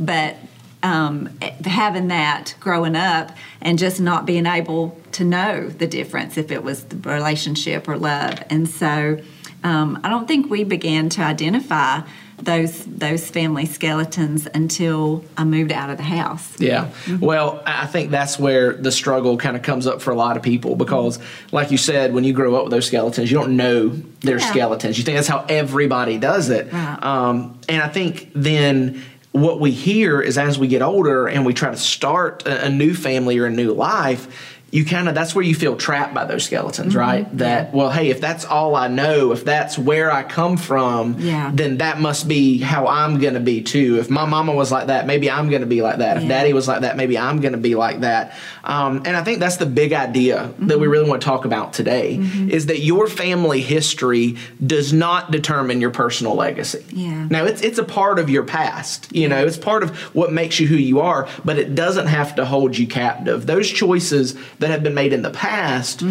But 0.00 0.36
um, 0.82 1.28
having 1.64 2.08
that 2.08 2.54
growing 2.58 2.96
up 2.96 3.30
and 3.60 3.78
just 3.78 4.00
not 4.00 4.26
being 4.26 4.46
able 4.46 4.98
to 5.12 5.24
know 5.24 5.68
the 5.68 5.86
difference 5.86 6.36
if 6.36 6.50
it 6.50 6.64
was 6.64 6.84
the 6.84 6.96
relationship 7.08 7.86
or 7.86 7.96
love. 7.98 8.42
And 8.50 8.68
so 8.68 9.20
um, 9.62 10.00
I 10.02 10.08
don't 10.08 10.26
think 10.26 10.50
we 10.50 10.64
began 10.64 11.08
to 11.10 11.22
identify 11.22 12.00
those 12.42 12.84
those 12.84 13.28
family 13.30 13.66
skeletons 13.66 14.48
until 14.54 15.24
I 15.36 15.44
moved 15.44 15.72
out 15.72 15.90
of 15.90 15.96
the 15.96 16.02
house. 16.02 16.58
Yeah. 16.60 16.90
Well, 17.20 17.62
I 17.64 17.86
think 17.86 18.10
that's 18.10 18.38
where 18.38 18.72
the 18.72 18.92
struggle 18.92 19.36
kind 19.36 19.56
of 19.56 19.62
comes 19.62 19.86
up 19.86 20.02
for 20.02 20.10
a 20.10 20.14
lot 20.16 20.36
of 20.36 20.42
people 20.42 20.74
because, 20.76 21.18
like 21.52 21.70
you 21.70 21.78
said, 21.78 22.12
when 22.12 22.24
you 22.24 22.32
grow 22.32 22.54
up 22.56 22.64
with 22.64 22.72
those 22.72 22.86
skeletons, 22.86 23.30
you 23.30 23.38
don't 23.38 23.56
know 23.56 23.88
they're 24.20 24.38
Yeah. 24.38 24.50
skeletons. 24.50 24.98
You 24.98 25.04
think 25.04 25.16
that's 25.16 25.28
how 25.28 25.44
everybody 25.48 26.18
does 26.18 26.50
it. 26.50 26.72
Right. 26.72 27.02
Um, 27.02 27.58
and 27.68 27.82
I 27.82 27.88
think 27.88 28.30
then 28.34 29.02
what 29.32 29.60
we 29.60 29.70
hear 29.70 30.20
is 30.20 30.36
as 30.36 30.58
we 30.58 30.66
get 30.68 30.82
older 30.82 31.26
and 31.26 31.46
we 31.46 31.54
try 31.54 31.70
to 31.70 31.76
start 31.76 32.46
a, 32.46 32.66
a 32.66 32.68
new 32.68 32.92
family 32.94 33.38
or 33.38 33.46
a 33.46 33.50
new 33.50 33.72
life. 33.72 34.28
You 34.72 34.84
kind 34.84 35.08
of 35.08 35.14
that's 35.14 35.34
where 35.34 35.44
you 35.44 35.54
feel 35.54 35.76
trapped 35.76 36.14
by 36.14 36.24
those 36.24 36.44
skeletons, 36.44 36.90
mm-hmm. 36.90 36.98
right? 36.98 37.38
That 37.38 37.72
well, 37.72 37.90
hey, 37.90 38.08
if 38.10 38.20
that's 38.20 38.44
all 38.44 38.74
I 38.74 38.88
know, 38.88 39.32
if 39.32 39.44
that's 39.44 39.78
where 39.78 40.10
I 40.10 40.22
come 40.22 40.56
from, 40.56 41.16
Yeah. 41.18 41.50
then 41.54 41.78
that 41.78 42.00
must 42.00 42.26
be 42.26 42.58
how 42.58 42.86
I'm 42.86 43.20
going 43.20 43.34
to 43.34 43.40
be 43.40 43.62
too. 43.62 43.98
If 44.00 44.08
my 44.10 44.24
mama 44.24 44.54
was 44.54 44.72
like 44.72 44.86
that, 44.86 45.06
maybe 45.06 45.30
I'm 45.30 45.50
going 45.50 45.60
to 45.60 45.66
be 45.66 45.82
like 45.82 45.98
that. 45.98 46.16
If 46.16 46.26
daddy 46.26 46.52
was 46.52 46.66
like 46.66 46.80
that, 46.80 46.96
maybe 46.96 47.18
I'm 47.18 47.40
going 47.40 47.52
to 47.52 47.58
be 47.58 47.74
like 47.74 48.00
that. 48.00 48.34
Um, 48.64 49.02
and 49.04 49.16
I 49.16 49.22
think 49.22 49.40
that's 49.40 49.58
the 49.58 49.66
big 49.66 49.92
idea 49.92 50.52
that 50.60 50.78
we 50.78 50.84
mm-hmm. 50.84 50.90
really 50.90 51.08
want 51.08 51.20
to 51.20 51.26
talk 51.26 51.44
about 51.44 51.72
today 51.72 52.16
mm-hmm. 52.16 52.50
is 52.50 52.66
that 52.66 52.80
your 52.80 53.08
family 53.08 53.60
history 53.60 54.36
does 54.64 54.92
not 54.92 55.30
determine 55.30 55.80
your 55.80 55.90
personal 55.90 56.34
legacy. 56.34 56.84
Yeah. 56.88 57.26
Now 57.30 57.44
it's 57.44 57.60
it's 57.60 57.78
a 57.78 57.84
part 57.84 58.18
of 58.18 58.30
your 58.30 58.44
past. 58.44 59.14
You 59.14 59.28
know, 59.28 59.44
it's 59.44 59.58
part 59.58 59.82
of 59.82 59.90
what 60.14 60.32
makes 60.32 60.58
you 60.60 60.66
who 60.66 60.76
you 60.76 61.00
are, 61.00 61.28
but 61.44 61.58
it 61.58 61.74
doesn't 61.74 62.06
have 62.06 62.36
to 62.36 62.44
hold 62.44 62.78
you 62.78 62.86
captive. 62.86 63.46
Those 63.46 63.68
choices 63.70 64.34
that 64.62 64.70
have 64.70 64.82
been 64.82 64.94
made 64.94 65.12
in 65.12 65.22
the 65.22 65.30
past 65.30 66.02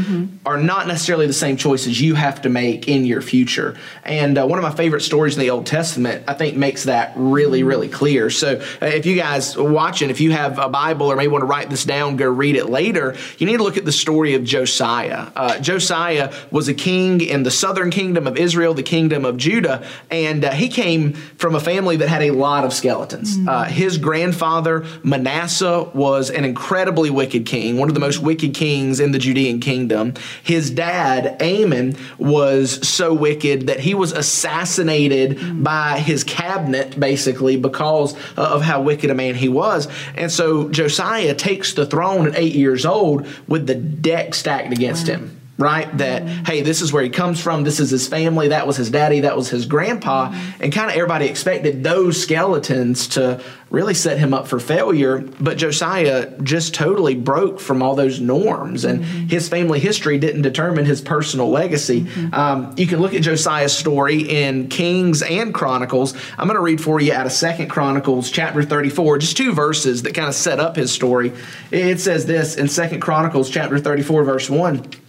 are 0.46 0.58
not 0.58 0.88
necessarily 0.88 1.28
the 1.28 1.34
same 1.34 1.58
choices 1.58 2.00
you 2.00 2.16
have 2.16 2.42
to 2.44 2.50
make 2.50 2.88
in 2.88 3.06
your 3.06 3.22
future. 3.22 3.78
And 4.04 4.38
uh, 4.38 4.46
one 4.46 4.60
of 4.60 4.64
my 4.64 4.72
favorite 4.72 5.02
stories 5.02 5.36
in 5.36 5.40
the 5.40 5.50
Old 5.50 5.66
Testament, 5.66 6.24
I 6.28 6.34
think, 6.34 6.56
makes 6.56 6.84
that 6.84 7.14
really, 7.16 7.64
really 7.64 7.88
clear. 7.88 8.30
So 8.30 8.62
uh, 8.82 8.86
if 8.86 9.06
you 9.06 9.16
guys 9.16 9.58
watching, 9.58 10.10
if 10.10 10.22
you 10.22 10.32
have 10.32 10.60
a 10.60 10.70
Bible 10.70 11.12
or 11.12 11.16
maybe 11.16 11.30
want 11.30 11.42
to 11.42 11.48
write 11.48 11.70
this 11.70 11.86
down, 11.86 12.18
go 12.18 12.30
read 12.30 12.56
it 12.56 12.68
later, 12.68 13.16
you 13.38 13.48
need 13.48 13.58
to 13.58 13.64
look 13.64 13.78
at 13.78 13.86
the 13.86 13.92
story 13.92 14.36
of 14.36 14.44
Josiah. 14.44 15.32
Uh, 15.36 15.60
Josiah 15.60 16.34
was 16.52 16.68
a 16.68 16.74
king 16.74 17.22
in 17.22 17.44
the 17.44 17.52
southern 17.52 17.90
kingdom 17.90 18.28
of 18.28 18.38
Israel, 18.38 18.74
the 18.74 18.84
kingdom 18.84 19.26
of 19.26 19.38
Judah, 19.38 19.86
and 20.10 20.44
uh, 20.44 20.52
he 20.52 20.68
came 20.68 21.14
from 21.14 21.56
a 21.56 21.60
family 21.60 21.96
that 21.98 22.10
had 22.10 22.22
a 22.24 22.32
lot 22.32 22.66
of 22.66 22.74
skeletons. 22.74 23.38
Uh, 23.48 23.64
his 23.64 23.98
grandfather, 23.98 24.86
Manasseh, 25.04 25.90
was 25.94 26.30
an 26.30 26.44
incredibly 26.44 27.10
wicked 27.10 27.46
king, 27.46 27.78
one 27.78 27.88
of 27.88 27.96
the 27.96 28.02
most 28.02 28.20
wicked 28.20 28.41
kings 28.50 29.00
in 29.00 29.12
the 29.12 29.20
Judean 29.20 29.60
kingdom. 29.60 30.14
His 30.44 30.70
dad, 30.70 31.42
Amon, 31.42 31.96
was 32.18 32.88
so 32.88 33.14
wicked 33.14 33.68
that 33.68 33.80
he 33.80 33.94
was 33.94 34.12
assassinated 34.12 35.64
by 35.64 36.00
his 36.00 36.24
cabinet, 36.24 37.00
basically, 37.00 37.58
because 37.58 38.16
of 38.38 38.62
how 38.62 38.82
wicked 38.82 39.10
a 39.10 39.16
man 39.16 39.36
he 39.36 39.50
was. 39.50 39.88
And 40.16 40.32
so 40.32 40.70
Josiah 40.70 41.36
takes 41.36 41.74
the 41.74 41.86
throne 41.86 42.28
at 42.28 42.36
eight 42.36 42.56
years 42.56 42.86
old 42.86 43.28
with 43.48 43.68
the 43.68 43.76
deck 43.76 44.34
stacked 44.34 44.72
against 44.74 45.08
him 45.08 45.41
right? 45.62 45.98
That, 45.98 46.24
mm-hmm. 46.24 46.44
hey, 46.46 46.62
this 46.62 46.82
is 46.82 46.92
where 46.92 47.04
he 47.04 47.10
comes 47.10 47.40
from, 47.40 47.64
this 47.64 47.80
is 47.80 47.90
his 47.90 48.08
family, 48.08 48.50
that 48.50 48.68
was 48.68 48.78
his 48.78 48.90
daddy, 48.90 49.22
that 49.22 49.38
was 49.38 49.50
his 49.50 49.66
grandpa. 49.66 50.30
Mm-hmm. 50.30 50.64
And 50.64 50.74
kind 50.74 50.90
of 50.90 50.96
everybody 50.96 51.28
expected 51.28 51.84
those 51.84 52.22
skeletons 52.22 53.08
to 53.10 53.42
really 53.70 53.94
set 53.94 54.20
him 54.20 54.34
up 54.34 54.48
for 54.48 54.60
failure. 54.60 55.20
But 55.40 55.58
Josiah 55.58 56.30
just 56.42 56.74
totally 56.74 57.16
broke 57.16 57.60
from 57.60 57.82
all 57.82 57.96
those 57.96 58.20
norms, 58.20 58.84
and 58.84 59.04
mm-hmm. 59.04 59.28
his 59.28 59.48
family 59.48 59.80
history 59.80 60.18
didn't 60.18 60.42
determine 60.42 60.86
his 60.86 61.02
personal 61.02 61.50
legacy. 61.50 62.08
Um, 62.34 62.74
you 62.78 62.88
can 62.88 63.00
look 63.00 63.14
at 63.14 63.22
Josiah's 63.22 63.76
story 63.76 64.22
in 64.22 64.68
Kings 64.68 65.22
and 65.22 65.54
Chronicles. 65.54 66.14
I'm 66.38 66.48
going 66.48 66.56
to 66.56 66.62
read 66.62 66.82
for 66.82 67.00
you 67.00 67.14
out 67.14 67.26
of 67.26 67.32
Second 67.32 67.70
Chronicles 67.70 68.30
chapter 68.30 68.64
34, 68.64 69.20
just 69.20 69.38
two 69.38 69.54
verses 69.54 70.04
that 70.04 70.14
kind 70.14 70.28
of 70.28 70.36
set 70.36 70.60
up 70.60 70.76
his 70.76 70.92
story. 70.92 71.32
It 71.72 72.00
says 72.00 72.26
this 72.26 72.56
in 72.58 72.68
Second 72.68 73.00
Chronicles 73.00 73.50
chapter 73.50 73.80
34, 73.80 74.24
verse 74.24 74.50
1. 74.50 75.01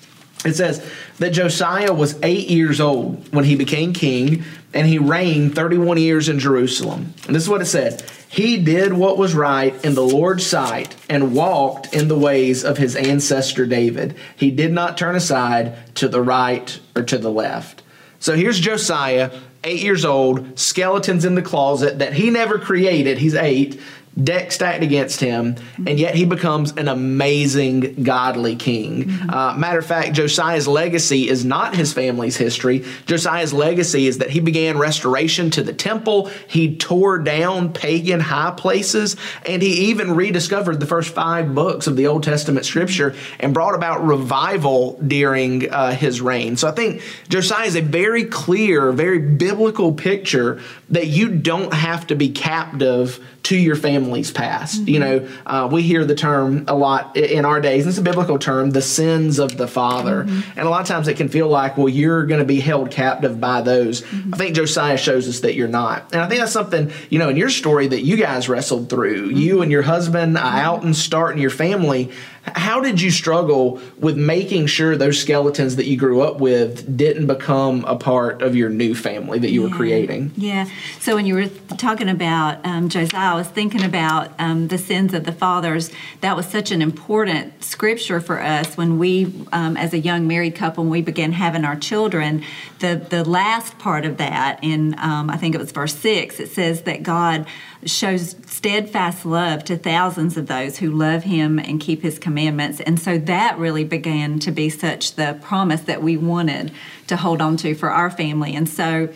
It 0.44 0.54
says 0.56 0.84
that 1.18 1.30
Josiah 1.30 1.92
was 1.92 2.18
eight 2.22 2.48
years 2.48 2.80
old 2.80 3.32
when 3.32 3.44
he 3.44 3.54
became 3.54 3.92
king, 3.92 4.44
and 4.74 4.86
he 4.86 4.98
reigned 4.98 5.54
31 5.54 5.98
years 5.98 6.28
in 6.28 6.38
Jerusalem. 6.38 7.14
And 7.26 7.36
this 7.36 7.44
is 7.44 7.48
what 7.48 7.60
it 7.60 7.66
said 7.66 8.02
He 8.28 8.56
did 8.58 8.92
what 8.92 9.18
was 9.18 9.34
right 9.34 9.72
in 9.84 9.94
the 9.94 10.02
Lord's 10.02 10.46
sight 10.46 10.96
and 11.08 11.34
walked 11.34 11.94
in 11.94 12.08
the 12.08 12.18
ways 12.18 12.64
of 12.64 12.78
his 12.78 12.96
ancestor 12.96 13.66
David. 13.66 14.16
He 14.36 14.50
did 14.50 14.72
not 14.72 14.98
turn 14.98 15.14
aside 15.14 15.94
to 15.96 16.08
the 16.08 16.22
right 16.22 16.78
or 16.96 17.02
to 17.02 17.18
the 17.18 17.30
left. 17.30 17.82
So 18.18 18.36
here's 18.36 18.60
Josiah, 18.60 19.32
eight 19.64 19.82
years 19.82 20.04
old, 20.04 20.58
skeletons 20.58 21.24
in 21.24 21.34
the 21.34 21.42
closet 21.42 21.98
that 21.98 22.14
he 22.14 22.30
never 22.30 22.58
created. 22.58 23.18
He's 23.18 23.34
eight 23.34 23.80
deck 24.22 24.52
stacked 24.52 24.82
against 24.82 25.20
him, 25.20 25.56
and 25.86 25.98
yet 25.98 26.14
he 26.14 26.24
becomes 26.24 26.72
an 26.72 26.88
amazing, 26.88 28.02
godly 28.02 28.56
king. 28.56 29.10
Uh, 29.28 29.54
matter 29.56 29.78
of 29.78 29.86
fact, 29.86 30.12
Josiah's 30.12 30.68
legacy 30.68 31.28
is 31.28 31.44
not 31.44 31.74
his 31.74 31.92
family's 31.92 32.36
history. 32.36 32.84
Josiah's 33.06 33.52
legacy 33.52 34.06
is 34.06 34.18
that 34.18 34.30
he 34.30 34.40
began 34.40 34.78
restoration 34.78 35.50
to 35.50 35.62
the 35.62 35.72
temple, 35.72 36.30
he 36.46 36.76
tore 36.76 37.18
down 37.18 37.72
pagan 37.72 38.20
high 38.20 38.52
places, 38.56 39.16
and 39.46 39.62
he 39.62 39.90
even 39.90 40.14
rediscovered 40.14 40.78
the 40.78 40.86
first 40.86 41.14
five 41.14 41.54
books 41.54 41.86
of 41.86 41.96
the 41.96 42.06
Old 42.06 42.22
Testament 42.22 42.66
scripture 42.66 43.14
and 43.40 43.54
brought 43.54 43.74
about 43.74 44.04
revival 44.04 44.98
during 45.06 45.70
uh, 45.70 45.92
his 45.92 46.20
reign. 46.20 46.56
So 46.56 46.68
I 46.68 46.72
think 46.72 47.02
Josiah 47.28 47.66
is 47.66 47.76
a 47.76 47.80
very 47.80 48.24
clear, 48.24 48.92
very 48.92 49.18
biblical 49.18 49.92
picture 49.92 50.60
that 50.90 51.06
you 51.06 51.30
don't 51.30 51.72
have 51.72 52.06
to 52.08 52.14
be 52.14 52.30
captive 52.30 53.18
to 53.44 53.56
your 53.56 53.74
family's 54.02 54.30
past. 54.30 54.88
You 54.88 54.98
know, 54.98 55.28
uh, 55.46 55.68
we 55.70 55.82
hear 55.82 56.04
the 56.04 56.14
term 56.14 56.64
a 56.68 56.74
lot 56.74 57.16
in 57.16 57.44
our 57.44 57.60
days, 57.60 57.84
and 57.84 57.90
it's 57.90 57.98
a 57.98 58.02
biblical 58.02 58.38
term, 58.38 58.70
the 58.70 58.82
sins 58.82 59.38
of 59.38 59.56
the 59.56 59.68
father. 59.68 60.22
And 60.22 60.58
a 60.58 60.68
lot 60.68 60.80
of 60.80 60.86
times 60.86 61.08
it 61.08 61.16
can 61.16 61.28
feel 61.28 61.48
like, 61.48 61.76
well, 61.76 61.88
you're 61.88 62.26
going 62.26 62.40
to 62.40 62.46
be 62.46 62.60
held 62.60 62.90
captive 62.90 63.40
by 63.40 63.62
those. 63.62 64.02
I 64.32 64.36
think 64.36 64.56
Josiah 64.56 64.98
shows 64.98 65.28
us 65.28 65.40
that 65.40 65.54
you're 65.54 65.68
not. 65.68 66.12
And 66.12 66.20
I 66.20 66.28
think 66.28 66.40
that's 66.40 66.52
something, 66.52 66.90
you 67.10 67.18
know, 67.18 67.28
in 67.28 67.36
your 67.36 67.50
story 67.50 67.86
that 67.88 68.02
you 68.02 68.16
guys 68.16 68.48
wrestled 68.48 68.90
through, 68.90 69.30
you 69.30 69.62
and 69.62 69.70
your 69.70 69.82
husband 69.82 70.36
uh, 70.36 70.40
out 70.40 70.82
and 70.82 70.96
starting 70.96 71.40
your 71.40 71.50
family. 71.50 72.10
How 72.44 72.80
did 72.80 73.00
you 73.00 73.10
struggle 73.10 73.80
with 73.98 74.16
making 74.16 74.66
sure 74.66 74.96
those 74.96 75.20
skeletons 75.20 75.76
that 75.76 75.86
you 75.86 75.96
grew 75.96 76.22
up 76.22 76.40
with 76.40 76.96
didn't 76.96 77.28
become 77.28 77.84
a 77.84 77.96
part 77.96 78.42
of 78.42 78.56
your 78.56 78.68
new 78.68 78.96
family 78.96 79.38
that 79.38 79.50
you 79.50 79.62
were 79.62 79.68
creating? 79.68 80.32
Yeah. 80.36 80.68
So 80.98 81.14
when 81.14 81.24
you 81.24 81.34
were 81.34 81.46
talking 81.76 82.08
about 82.08 82.64
um, 82.66 82.88
Josiah, 82.88 83.32
I 83.32 83.34
was 83.36 83.46
thinking 83.46 83.84
about 83.84 84.32
um, 84.40 84.68
the 84.68 84.78
sins 84.78 85.14
of 85.14 85.22
the 85.22 85.32
fathers. 85.32 85.92
That 86.20 86.36
was 86.36 86.46
such 86.46 86.72
an 86.72 86.82
important 86.82 87.62
scripture 87.62 88.20
for 88.20 88.42
us 88.42 88.76
when 88.76 88.98
we, 88.98 89.32
um, 89.52 89.76
as 89.76 89.94
a 89.94 89.98
young 89.98 90.26
married 90.26 90.56
couple, 90.56 90.82
when 90.82 90.90
we 90.90 91.02
began 91.02 91.32
having 91.32 91.64
our 91.64 91.76
children. 91.76 92.42
The 92.80 93.06
the 93.08 93.24
last 93.24 93.78
part 93.78 94.04
of 94.04 94.16
that, 94.16 94.58
in 94.62 94.96
um, 94.98 95.30
I 95.30 95.36
think 95.36 95.54
it 95.54 95.58
was 95.58 95.70
verse 95.70 95.94
six, 95.94 96.40
it 96.40 96.50
says 96.50 96.82
that 96.82 97.04
God 97.04 97.46
shows 97.84 98.36
steadfast 98.46 99.26
love 99.26 99.64
to 99.64 99.76
thousands 99.76 100.36
of 100.36 100.46
those 100.46 100.78
who 100.78 100.90
love 100.90 101.24
Him 101.24 101.58
and 101.58 101.80
keep 101.80 102.02
His 102.02 102.18
commandments. 102.18 102.80
And 102.80 103.00
so 103.00 103.18
that 103.18 103.58
really 103.58 103.84
began 103.84 104.38
to 104.40 104.50
be 104.50 104.68
such 104.68 105.14
the 105.14 105.38
promise 105.42 105.82
that 105.82 106.02
we 106.02 106.16
wanted 106.16 106.72
to 107.08 107.16
hold 107.16 107.40
on 107.40 107.56
to 107.58 107.74
for 107.74 107.90
our 107.90 108.10
family. 108.10 108.54
And 108.54 108.68
so 108.68 109.08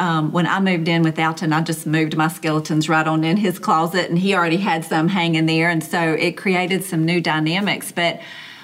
um, 0.00 0.32
when 0.32 0.46
I 0.46 0.60
moved 0.60 0.88
in 0.88 1.02
with 1.02 1.18
Alton, 1.18 1.52
I 1.52 1.60
just 1.60 1.86
moved 1.86 2.16
my 2.16 2.28
skeletons 2.28 2.88
right 2.88 3.06
on 3.06 3.22
in 3.22 3.36
his 3.36 3.58
closet, 3.58 4.08
and 4.08 4.18
he 4.18 4.34
already 4.34 4.56
had 4.56 4.84
some 4.84 5.08
hanging 5.08 5.44
there, 5.44 5.68
and 5.68 5.84
so 5.84 6.00
it 6.14 6.38
created 6.38 6.84
some 6.84 7.04
new 7.04 7.20
dynamics. 7.20 7.92
But 7.92 8.20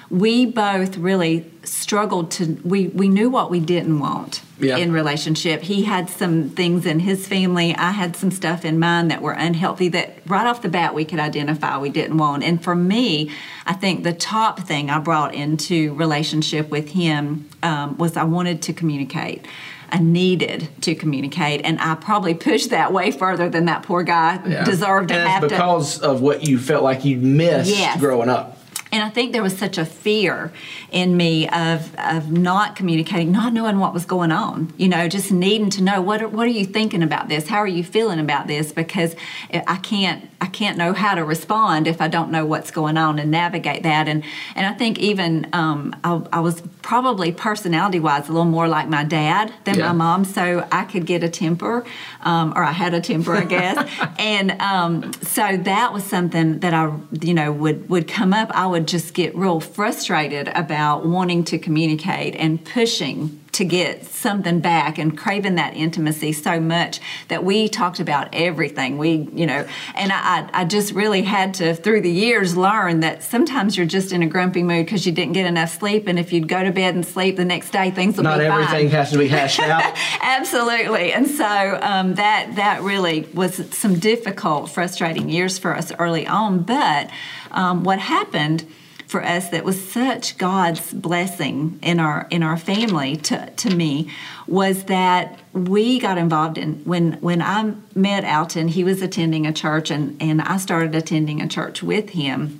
we 0.09 0.45
both 0.45 0.97
really 0.97 1.51
struggled 1.63 2.31
to. 2.31 2.57
We 2.63 2.87
we 2.87 3.09
knew 3.09 3.29
what 3.29 3.51
we 3.51 3.59
didn't 3.59 3.99
want 3.99 4.41
Yeah. 4.59 4.77
in 4.77 4.93
relationship. 4.93 5.61
He 5.63 5.83
had 5.83 6.09
some 6.09 6.49
things 6.49 6.85
in 6.85 6.99
his 7.01 7.27
family. 7.27 7.75
I 7.75 7.91
had 7.91 8.15
some 8.15 8.31
stuff 8.31 8.63
in 8.63 8.79
mine 8.79 9.09
that 9.09 9.21
were 9.21 9.33
unhealthy. 9.33 9.89
That 9.89 10.17
right 10.25 10.47
off 10.47 10.61
the 10.61 10.69
bat 10.69 10.93
we 10.95 11.03
could 11.03 11.19
identify 11.19 11.77
we 11.77 11.89
didn't 11.89 12.17
want. 12.17 12.43
And 12.43 12.63
for 12.63 12.73
me, 12.75 13.31
I 13.65 13.73
think 13.73 14.03
the 14.03 14.13
top 14.13 14.61
thing 14.61 14.89
I 14.89 14.99
brought 14.99 15.33
into 15.35 15.93
relationship 15.95 16.69
with 16.69 16.89
him 16.89 17.49
um, 17.61 17.97
was 17.97 18.15
I 18.15 18.23
wanted 18.23 18.61
to 18.63 18.73
communicate. 18.73 19.45
I 19.89 19.99
needed 19.99 20.67
to 20.81 20.95
communicate, 20.95 21.61
and 21.63 21.79
I 21.79 21.95
probably 21.95 22.33
pushed 22.33 22.71
that 22.71 22.91
way 22.91 23.09
further 23.11 23.47
than 23.49 23.65
that 23.65 23.83
poor 23.83 24.03
guy 24.03 24.37
deserved 24.65 25.09
to 25.09 25.15
and 25.15 25.29
have 25.29 25.43
it's 25.45 25.51
to. 25.53 25.55
because 25.57 25.99
of 25.99 26.21
what 26.21 26.45
you 26.45 26.59
felt 26.59 26.83
like 26.83 27.05
you 27.05 27.15
missed 27.17 27.69
Yes. 27.71 27.97
growing 27.97 28.27
up. 28.27 28.56
And 28.91 29.03
I 29.03 29.09
think 29.09 29.33
there 29.33 29.43
was 29.43 29.57
such 29.57 29.77
a 29.77 29.85
fear 29.85 30.51
in 30.91 31.17
me 31.17 31.47
of 31.49 31.93
of 31.97 32.31
not 32.31 32.75
communicating, 32.75 33.31
not 33.31 33.53
knowing 33.53 33.79
what 33.79 33.93
was 33.93 34.05
going 34.05 34.31
on. 34.31 34.73
You 34.77 34.87
know, 34.87 35.07
just 35.07 35.31
needing 35.31 35.69
to 35.71 35.83
know 35.83 36.01
what 36.01 36.21
are, 36.21 36.27
what 36.27 36.47
are 36.47 36.51
you 36.51 36.65
thinking 36.65 37.03
about 37.03 37.27
this? 37.27 37.47
How 37.47 37.57
are 37.57 37.67
you 37.67 37.83
feeling 37.83 38.19
about 38.19 38.47
this? 38.47 38.71
Because 38.71 39.15
I 39.51 39.77
can't 39.77 40.29
I 40.39 40.45
can't 40.47 40.77
know 40.77 40.93
how 40.93 41.15
to 41.15 41.23
respond 41.23 41.87
if 41.87 41.99
I 41.99 42.07
don't 42.07 42.31
know 42.31 42.45
what's 42.45 42.69
going 42.71 42.97
on 42.97 43.17
and 43.19 43.31
navigate 43.31 43.83
that. 43.83 44.07
And 44.07 44.23
and 44.55 44.65
I 44.65 44.73
think 44.73 44.99
even 44.99 45.47
um, 45.53 45.95
I, 46.03 46.21
I 46.33 46.39
was 46.41 46.61
probably 46.81 47.31
personality 47.31 47.99
wise 47.99 48.29
a 48.29 48.31
little 48.31 48.45
more 48.45 48.67
like 48.67 48.87
my 48.87 49.03
dad 49.03 49.51
than 49.65 49.75
Yeah. 49.79 49.87
my 49.87 49.93
mom, 49.93 50.25
so 50.25 50.67
I 50.71 50.83
could 50.85 51.05
get 51.05 51.23
a 51.23 51.29
temper, 51.29 51.85
um, 52.21 52.53
or 52.55 52.63
I 52.63 52.71
had 52.71 52.93
a 52.93 53.01
temper, 53.01 53.35
I 53.35 53.45
guess. 53.45 53.89
and 54.19 54.51
um, 54.61 55.13
so 55.23 55.57
that 55.57 55.91
was 55.91 56.03
something 56.03 56.59
that 56.59 56.73
I, 56.73 56.93
you 57.21 57.33
know, 57.33 57.51
would 57.51 57.89
would 57.89 58.07
come 58.07 58.31
up. 58.33 58.51
I 58.51 58.67
would 58.67 58.87
just 58.87 59.13
get 59.13 59.35
real 59.35 59.59
frustrated 59.59 60.49
about 60.49 61.05
wanting 61.05 61.43
to 61.45 61.57
communicate 61.57 62.35
and 62.35 62.63
pushing 62.63 63.39
to 63.57 63.65
get 63.65 64.05
something 64.05 64.59
back 64.59 64.99
and 64.99 65.17
craving 65.17 65.55
that 65.55 65.75
intimacy 65.75 66.31
so 66.31 66.59
much 66.59 66.99
that 67.27 67.43
we 67.43 67.67
talked 67.67 67.99
about 67.99 68.29
everything. 68.31 68.99
We, 68.99 69.27
you 69.33 69.47
know, 69.47 69.67
and 69.95 70.11
I, 70.13 70.47
I 70.53 70.63
just 70.63 70.93
really 70.93 71.23
had 71.23 71.55
to, 71.55 71.73
through 71.73 72.01
the 72.01 72.11
years, 72.11 72.55
learn 72.55 72.99
that 72.99 73.23
sometimes 73.23 73.75
you're 73.75 73.87
just 73.87 74.11
in 74.11 74.21
a 74.21 74.27
grumpy 74.27 74.61
mood 74.61 74.85
because 74.85 75.07
you 75.07 75.11
didn't 75.11 75.33
get 75.33 75.47
enough 75.47 75.75
sleep. 75.75 76.07
And 76.07 76.19
if 76.19 76.31
you'd 76.31 76.47
go 76.47 76.63
to 76.63 76.71
bed 76.71 76.93
and 76.93 77.03
sleep 77.03 77.35
the 77.35 77.45
next 77.45 77.71
day, 77.71 77.89
things 77.89 78.15
will 78.15 78.25
Not 78.25 78.37
be 78.37 78.45
fine. 78.47 78.63
everything 78.63 78.89
has 78.91 79.09
to 79.11 79.17
be 79.17 79.27
hashed 79.27 79.59
out. 79.59 79.91
Absolutely, 80.21 81.11
and 81.11 81.27
so 81.27 81.79
um, 81.81 82.13
that 82.15 82.55
that 82.57 82.83
really 82.83 83.21
was 83.33 83.55
some 83.75 83.97
difficult, 83.97 84.69
frustrating 84.69 85.29
years 85.29 85.57
for 85.57 85.75
us 85.75 85.91
early 85.97 86.27
on. 86.27 86.61
But 86.61 87.09
um, 87.51 87.83
what 87.83 87.97
happened 87.97 88.65
for 89.07 89.23
us 89.23 89.49
that 89.49 89.63
was 89.63 89.81
such 89.81 90.37
God's 90.37 90.93
blessing 90.93 91.79
in 91.81 91.99
our 91.99 92.27
in 92.29 92.43
our 92.43 92.57
family 92.57 93.15
to 93.15 93.49
to 93.49 93.73
me 93.73 94.11
was 94.47 94.83
that 94.83 95.39
we 95.53 95.97
got 95.97 96.17
involved 96.17 96.57
in 96.57 96.83
when 96.83 97.13
when 97.13 97.41
I 97.41 97.73
met 97.95 98.25
Alton, 98.25 98.67
he 98.67 98.83
was 98.83 99.01
attending 99.01 99.47
a 99.47 99.53
church, 99.53 99.89
and 99.89 100.21
and 100.21 100.41
I 100.41 100.57
started 100.57 100.93
attending 100.93 101.41
a 101.41 101.47
church 101.47 101.81
with 101.81 102.11
him. 102.11 102.59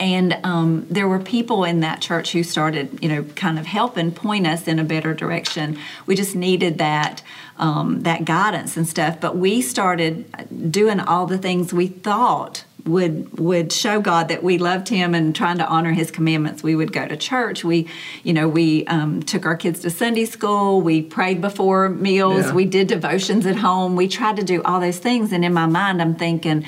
And 0.00 0.38
um, 0.44 0.86
there 0.88 1.06
were 1.06 1.18
people 1.18 1.62
in 1.62 1.80
that 1.80 2.00
church 2.00 2.32
who 2.32 2.42
started 2.42 2.98
you 3.02 3.08
know 3.08 3.22
kind 3.36 3.58
of 3.58 3.66
helping 3.66 4.10
point 4.10 4.48
us 4.48 4.66
in 4.66 4.80
a 4.80 4.84
better 4.84 5.14
direction. 5.14 5.78
We 6.06 6.16
just 6.16 6.34
needed 6.34 6.78
that 6.78 7.22
um, 7.58 8.02
that 8.02 8.24
guidance 8.24 8.76
and 8.76 8.88
stuff 8.88 9.20
but 9.20 9.36
we 9.36 9.60
started 9.60 10.72
doing 10.72 10.98
all 10.98 11.26
the 11.26 11.36
things 11.36 11.74
we 11.74 11.88
thought 11.88 12.64
would 12.86 13.38
would 13.38 13.72
show 13.72 14.00
God 14.00 14.28
that 14.28 14.42
we 14.42 14.58
loved 14.58 14.88
Him 14.88 15.14
and 15.14 15.34
trying 15.34 15.58
to 15.58 15.66
honor 15.66 15.92
His 15.92 16.10
commandments. 16.10 16.62
We 16.62 16.74
would 16.74 16.92
go 16.92 17.06
to 17.06 17.16
church. 17.16 17.64
We, 17.64 17.88
you 18.22 18.32
know, 18.32 18.48
we 18.48 18.86
um, 18.86 19.22
took 19.22 19.46
our 19.46 19.56
kids 19.56 19.80
to 19.80 19.90
Sunday 19.90 20.24
school. 20.24 20.80
We 20.80 21.02
prayed 21.02 21.40
before 21.40 21.88
meals. 21.88 22.46
Yeah. 22.46 22.54
We 22.54 22.64
did 22.64 22.88
devotions 22.88 23.46
at 23.46 23.56
home. 23.56 23.96
We 23.96 24.08
tried 24.08 24.36
to 24.36 24.44
do 24.44 24.62
all 24.62 24.80
those 24.80 24.98
things. 24.98 25.32
And 25.32 25.44
in 25.44 25.52
my 25.52 25.66
mind, 25.66 26.00
I'm 26.00 26.14
thinking, 26.14 26.64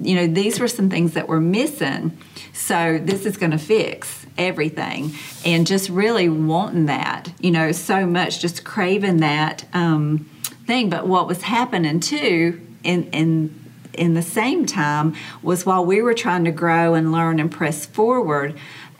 you 0.00 0.14
know, 0.14 0.26
these 0.26 0.60
were 0.60 0.68
some 0.68 0.90
things 0.90 1.14
that 1.14 1.28
were 1.28 1.40
missing. 1.40 2.16
So 2.52 2.98
this 3.02 3.26
is 3.26 3.36
going 3.36 3.52
to 3.52 3.58
fix 3.58 4.26
everything. 4.36 5.12
And 5.44 5.66
just 5.66 5.88
really 5.88 6.28
wanting 6.28 6.86
that, 6.86 7.32
you 7.40 7.50
know, 7.50 7.72
so 7.72 8.06
much, 8.06 8.40
just 8.40 8.64
craving 8.64 9.18
that 9.18 9.64
um, 9.72 10.28
thing. 10.66 10.90
But 10.90 11.06
what 11.06 11.26
was 11.26 11.42
happening 11.42 12.00
too, 12.00 12.60
in 12.82 13.04
in 13.10 13.63
in 13.94 14.14
the 14.14 14.22
same 14.22 14.66
time, 14.66 15.14
was 15.42 15.64
while 15.66 15.84
we 15.84 16.02
were 16.02 16.14
trying 16.14 16.44
to 16.44 16.52
grow 16.52 16.94
and 16.94 17.12
learn 17.12 17.38
and 17.40 17.50
press 17.50 17.86
forward. 17.86 18.54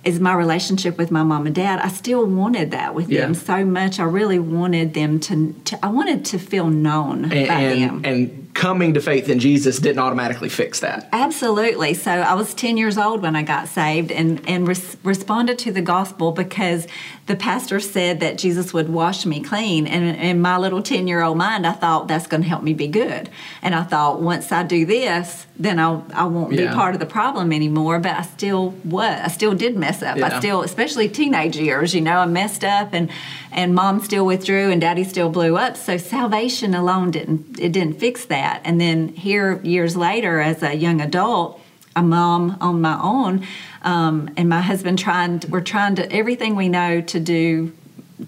is 0.04 0.20
my 0.20 0.34
relationship 0.34 0.98
with 0.98 1.10
my 1.10 1.22
mom 1.22 1.46
and 1.46 1.54
dad. 1.54 1.78
I 1.80 1.88
still 1.88 2.26
wanted 2.26 2.72
that 2.72 2.94
with 2.94 3.08
Yeah. 3.08 3.22
them 3.22 3.32
so 3.32 3.64
much. 3.64 3.98
I 3.98 4.04
really 4.04 4.38
wanted 4.38 4.92
them 4.92 5.18
to, 5.20 5.54
to 5.64 5.82
I 5.82 5.88
wanted 5.88 6.26
to 6.26 6.38
feel 6.38 6.68
known 6.68 7.24
and, 7.32 7.48
by 7.48 7.64
them. 7.68 8.02
and, 8.04 8.06
and 8.06 8.43
coming 8.54 8.94
to 8.94 9.00
faith 9.00 9.28
in 9.28 9.40
Jesus 9.40 9.80
didn't 9.80 9.98
automatically 9.98 10.48
fix 10.48 10.80
that. 10.80 11.08
Absolutely. 11.12 11.92
So 11.92 12.10
I 12.10 12.34
was 12.34 12.54
10 12.54 12.76
years 12.76 12.96
old 12.96 13.20
when 13.20 13.34
I 13.34 13.42
got 13.42 13.68
saved 13.68 14.12
and, 14.12 14.40
and 14.48 14.66
res- 14.66 14.96
responded 15.02 15.58
to 15.60 15.72
the 15.72 15.82
gospel 15.82 16.30
because 16.30 16.86
the 17.26 17.34
pastor 17.34 17.80
said 17.80 18.20
that 18.20 18.38
Jesus 18.38 18.72
would 18.72 18.88
wash 18.88 19.26
me 19.26 19.40
clean. 19.40 19.86
And 19.88 20.16
in 20.16 20.40
my 20.40 20.56
little 20.56 20.82
10 20.82 21.08
year 21.08 21.22
old 21.22 21.36
mind, 21.36 21.66
I 21.66 21.72
thought 21.72 22.06
that's 22.06 22.28
going 22.28 22.42
to 22.42 22.48
help 22.48 22.62
me 22.62 22.74
be 22.74 22.86
good. 22.86 23.28
And 23.60 23.74
I 23.74 23.82
thought 23.82 24.20
once 24.20 24.52
I 24.52 24.62
do 24.62 24.86
this, 24.86 25.46
then 25.56 25.80
I'll, 25.80 26.06
I 26.14 26.24
won't 26.24 26.50
be 26.50 26.66
part 26.68 26.94
of 26.94 27.00
the 27.00 27.06
problem 27.06 27.52
anymore. 27.52 27.98
But 27.98 28.12
I 28.12 28.22
still 28.22 28.70
was. 28.84 29.20
I 29.20 29.28
still 29.28 29.54
did 29.54 29.76
mess 29.76 30.02
up. 30.02 30.16
Yeah. 30.16 30.26
I 30.26 30.38
still, 30.38 30.62
especially 30.62 31.08
teenage 31.08 31.56
years, 31.56 31.94
you 31.94 32.00
know, 32.00 32.18
I 32.18 32.26
messed 32.26 32.62
up 32.62 32.90
and, 32.92 33.10
and 33.54 33.74
mom 33.74 34.00
still 34.00 34.26
withdrew 34.26 34.70
and 34.70 34.80
daddy 34.80 35.04
still 35.04 35.30
blew 35.30 35.56
up. 35.56 35.76
So 35.76 35.96
salvation 35.96 36.74
alone 36.74 37.12
didn't, 37.12 37.58
it 37.58 37.72
didn't 37.72 38.00
fix 38.00 38.24
that. 38.26 38.60
And 38.64 38.80
then 38.80 39.08
here 39.08 39.60
years 39.62 39.96
later 39.96 40.40
as 40.40 40.62
a 40.62 40.74
young 40.74 41.00
adult, 41.00 41.60
a 41.96 42.02
mom 42.02 42.58
on 42.60 42.80
my 42.80 43.00
own, 43.00 43.46
um, 43.82 44.28
and 44.36 44.48
my 44.48 44.60
husband 44.60 44.98
trying. 44.98 45.38
To, 45.40 45.48
we're 45.48 45.60
trying 45.60 45.94
to 45.94 46.12
everything 46.12 46.56
we 46.56 46.68
know 46.68 47.00
to 47.00 47.20
do, 47.20 47.72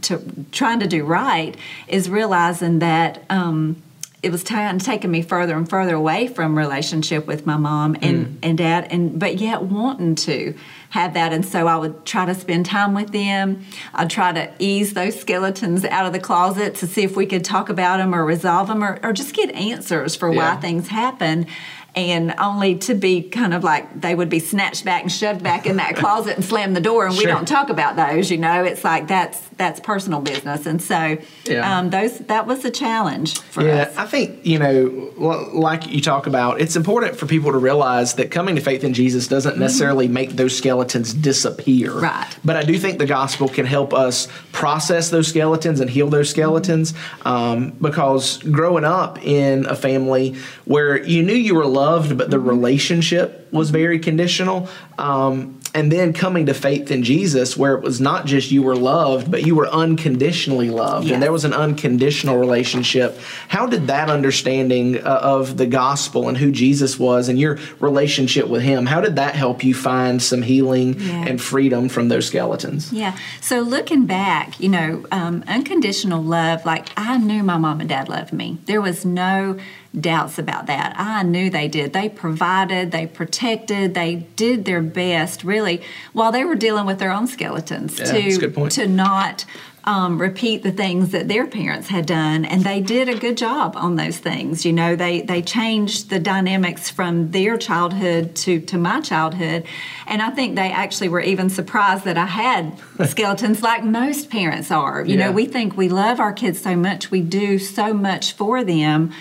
to 0.03 0.23
trying 0.53 0.79
to 0.81 0.87
do 0.87 1.05
right 1.05 1.57
is 1.89 2.09
realizing 2.09 2.79
that. 2.79 3.25
Um, 3.29 3.83
it 4.27 4.33
was 4.33 4.43
time 4.43 4.81
taking 4.81 5.13
me 5.13 5.23
further 5.23 5.57
and 5.57 5.71
further 5.71 5.95
away 5.95 6.27
from 6.27 6.59
relationship 6.59 7.29
with 7.29 7.47
my 7.47 7.57
mom 7.57 7.95
and, 8.03 8.27
mm. 8.27 8.37
and 8.43 8.59
dad 8.59 8.89
and 8.91 9.21
but 9.21 9.39
yet 9.39 9.63
wanting 9.63 10.17
to 10.17 10.53
have 10.91 11.15
that. 11.15 11.33
And 11.33 11.47
so 11.47 11.69
I 11.69 11.77
would 11.77 12.05
try 12.05 12.27
to 12.27 12.35
spend 12.35 12.67
time 12.67 12.93
with 12.93 13.13
them. 13.13 13.65
I'd 13.95 14.11
try 14.11 14.33
to 14.33 14.53
ease 14.59 14.95
those 14.95 15.21
skeletons 15.21 15.85
out 15.85 16.07
of 16.07 16.13
the 16.13 16.19
closet 16.19 16.75
to 16.77 16.89
see 16.89 17.05
if 17.05 17.17
we 17.17 17.27
could 17.27 17.45
talk 17.45 17.69
about 17.69 17.99
them 17.99 18.13
or 18.13 18.25
resolve 18.25 18.67
them 18.67 18.83
or, 18.83 18.99
or 19.05 19.13
just 19.13 19.33
get 19.33 19.55
answers 19.55 20.17
for 20.17 20.33
Yeah. 20.33 20.55
why 20.55 20.61
things 20.61 20.89
happen 20.89 21.47
and 21.97 22.35
only 22.39 22.77
to 22.77 22.95
be 22.95 23.23
kind 23.23 23.55
of 23.55 23.65
like 23.65 24.01
they 24.01 24.15
would 24.15 24.29
be 24.29 24.39
snatched 24.39 24.85
back 24.85 25.03
and 25.03 25.11
shoved 25.11 25.43
back 25.43 25.67
in 25.67 25.77
that 25.79 25.97
closet 25.97 26.37
and 26.37 26.45
slam 26.45 26.75
the 26.75 26.81
door 26.81 27.07
and 27.07 27.17
we 27.17 27.25
don't 27.25 27.49
talk 27.49 27.71
about 27.71 27.97
those 27.97 28.31
you 28.31 28.37
know 28.37 28.63
it's 28.63 28.85
like 28.85 29.09
that's 29.09 29.41
that's 29.57 29.81
personal 29.81 30.21
business 30.21 30.67
and 30.67 30.83
so 30.83 31.17
Yeah. 31.47 31.79
um, 31.79 31.89
those 31.91 32.19
that 32.19 32.47
was 32.47 32.65
a 32.67 32.71
challenge 32.71 33.41
for 33.41 33.63
Yeah, 33.67 33.83
us 33.85 33.97
I 33.97 34.05
think, 34.07 34.45
you 34.45 34.59
know, 34.59 35.11
like 35.55 35.87
you 35.89 36.03
talk 36.03 36.27
about, 36.27 36.61
it's 36.61 36.77
important 36.77 37.17
for 37.17 37.25
people 37.25 37.53
to 37.53 37.59
realize 37.59 38.15
that 38.15 38.31
coming 38.31 38.55
to 38.57 38.61
faith 38.61 38.85
in 38.85 38.93
Jesus 38.93 39.27
doesn't 39.29 39.57
necessarily 39.59 40.07
make 40.09 40.33
those 40.33 40.55
skeletons 40.57 41.15
disappear. 41.15 41.91
Mm-hmm. 41.93 42.05
Right. 42.05 42.37
But 42.45 42.57
I 42.57 42.65
do 42.65 42.79
think 42.79 42.99
the 42.99 43.07
gospel 43.07 43.49
can 43.49 43.65
help 43.65 43.95
us 43.95 44.29
process 44.53 45.09
those 45.09 45.29
skeletons 45.29 45.81
and 45.81 45.89
heal 45.89 46.09
those 46.11 46.29
skeletons 46.29 46.93
um, 47.25 47.71
because 47.81 48.37
growing 48.43 48.85
up 48.85 49.19
in 49.25 49.65
a 49.67 49.75
family 49.77 50.35
where 50.67 51.03
you 51.03 51.23
knew 51.23 51.33
you 51.35 51.55
were 51.55 51.65
loved, 51.67 51.86
but 52.17 52.31
the 52.31 52.37
Mm-hmm. 52.37 52.49
relationship 52.49 53.49
was 53.53 53.71
very 53.71 53.99
conditional. 53.99 54.69
Um, 54.99 55.61
and 55.75 55.93
then 55.93 56.15
coming 56.15 56.47
to 56.47 56.55
faith 56.55 56.91
in 56.91 57.03
Jesus, 57.03 57.55
where 57.55 57.75
it 57.75 57.83
was 57.83 58.01
not 58.01 58.25
just 58.25 58.51
you 58.51 58.63
were 58.63 58.75
loved, 58.77 59.31
but 59.31 59.45
you 59.45 59.55
were 59.55 59.69
unconditionally 59.69 60.71
loved, 60.71 61.11
and 61.11 61.23
there 61.23 61.33
was 61.33 61.45
an 61.45 61.53
unconditional 61.53 62.39
relationship. 62.39 63.19
How 63.49 63.67
did 63.67 63.87
that 63.89 64.09
understanding 64.09 64.97
uh, 64.97 65.21
of 65.37 65.59
the 65.59 65.67
gospel 65.67 66.29
and 66.29 66.39
who 66.39 66.51
Jesus 66.51 66.99
was 66.99 67.29
and 67.29 67.39
your 67.39 67.59
relationship 67.79 68.49
with 68.49 68.63
Him, 68.63 68.87
how 68.87 69.03
did 69.03 69.17
that 69.17 69.35
help 69.35 69.63
you 69.63 69.75
find 69.75 70.23
some 70.23 70.41
healing 70.43 70.99
Yeah. 70.99 71.27
and 71.29 71.41
freedom 71.43 71.91
from 71.91 72.09
those 72.09 72.27
skeletons? 72.27 72.91
Yeah. 72.91 73.15
So 73.43 73.61
looking 73.61 74.07
back, 74.07 74.59
you 74.59 74.71
know, 74.71 75.05
um, 75.13 75.45
unconditional 75.47 76.23
love, 76.23 76.65
like 76.65 76.87
I 76.97 77.19
knew 77.19 77.43
my 77.43 77.59
mom 77.59 77.81
and 77.81 77.89
dad 77.89 78.09
loved 78.09 78.33
me. 78.33 78.57
There 78.65 78.81
was 78.81 79.05
no 79.05 79.59
doubts 79.99 80.39
about 80.39 80.67
that. 80.67 80.95
I 80.99 81.23
knew 81.23 81.49
they 81.51 81.69
did. 81.69 81.93
They 81.93 82.09
provided, 82.09 82.91
they 82.93 83.07
protected, 83.07 83.95
they 83.95 84.27
did 84.37 84.65
their 84.65 84.83
best, 84.83 85.43
really, 85.45 85.83
while 86.13 86.33
they 86.33 86.45
were 86.45 86.55
dealing 86.55 86.87
with 86.87 86.99
their 86.99 87.13
own 87.13 87.27
skeletons 87.27 87.99
Yeah, 87.99 88.05
that's 88.07 88.37
a 88.37 88.41
good 88.41 88.55
to 88.55 88.61
point. 88.61 88.73
to 88.73 88.87
not. 88.87 89.45
Um, 89.89 90.21
repeat 90.21 90.65
the 90.65 90.73
things 90.73 91.13
that 91.13 91.29
their 91.29 91.47
parents 91.47 91.87
had 91.87 92.07
done, 92.07 92.45
and 92.45 92.65
they 92.65 92.81
did 92.81 93.09
a 93.09 93.15
good 93.17 93.37
job 93.37 93.77
on 93.77 93.95
those 93.95 94.19
things. 94.19 94.65
You 94.65 94.73
know, 94.73 94.97
they 94.97 95.21
they 95.21 95.43
changed 95.43 96.11
the 96.11 96.19
dynamics 96.19 96.91
from 96.91 97.31
their 97.31 97.57
childhood 97.57 98.35
to 98.43 98.59
to 98.63 98.79
my 98.79 99.01
childhood, 99.01 99.63
and 100.09 100.21
I 100.23 100.31
think 100.31 100.57
they 100.57 100.73
actually 100.73 101.09
were 101.09 101.21
even 101.21 101.51
surprised 101.51 102.03
that 102.03 102.19
I 102.19 102.27
had 102.27 102.77
skeletons, 103.07 103.63
like 103.63 103.85
most 103.85 104.29
parents 104.29 104.73
are. 104.73 105.05
You 105.05 105.17
Yeah. 105.19 105.27
know, 105.27 105.31
we 105.33 105.47
think 105.47 105.77
we 105.77 105.89
love 105.89 106.19
our 106.19 106.33
kids 106.33 106.61
so 106.61 106.75
much, 106.75 107.13
we 107.13 107.21
do 107.21 107.57
so 107.61 107.95
much 107.95 108.33
for 108.33 108.65
them. 108.65 109.13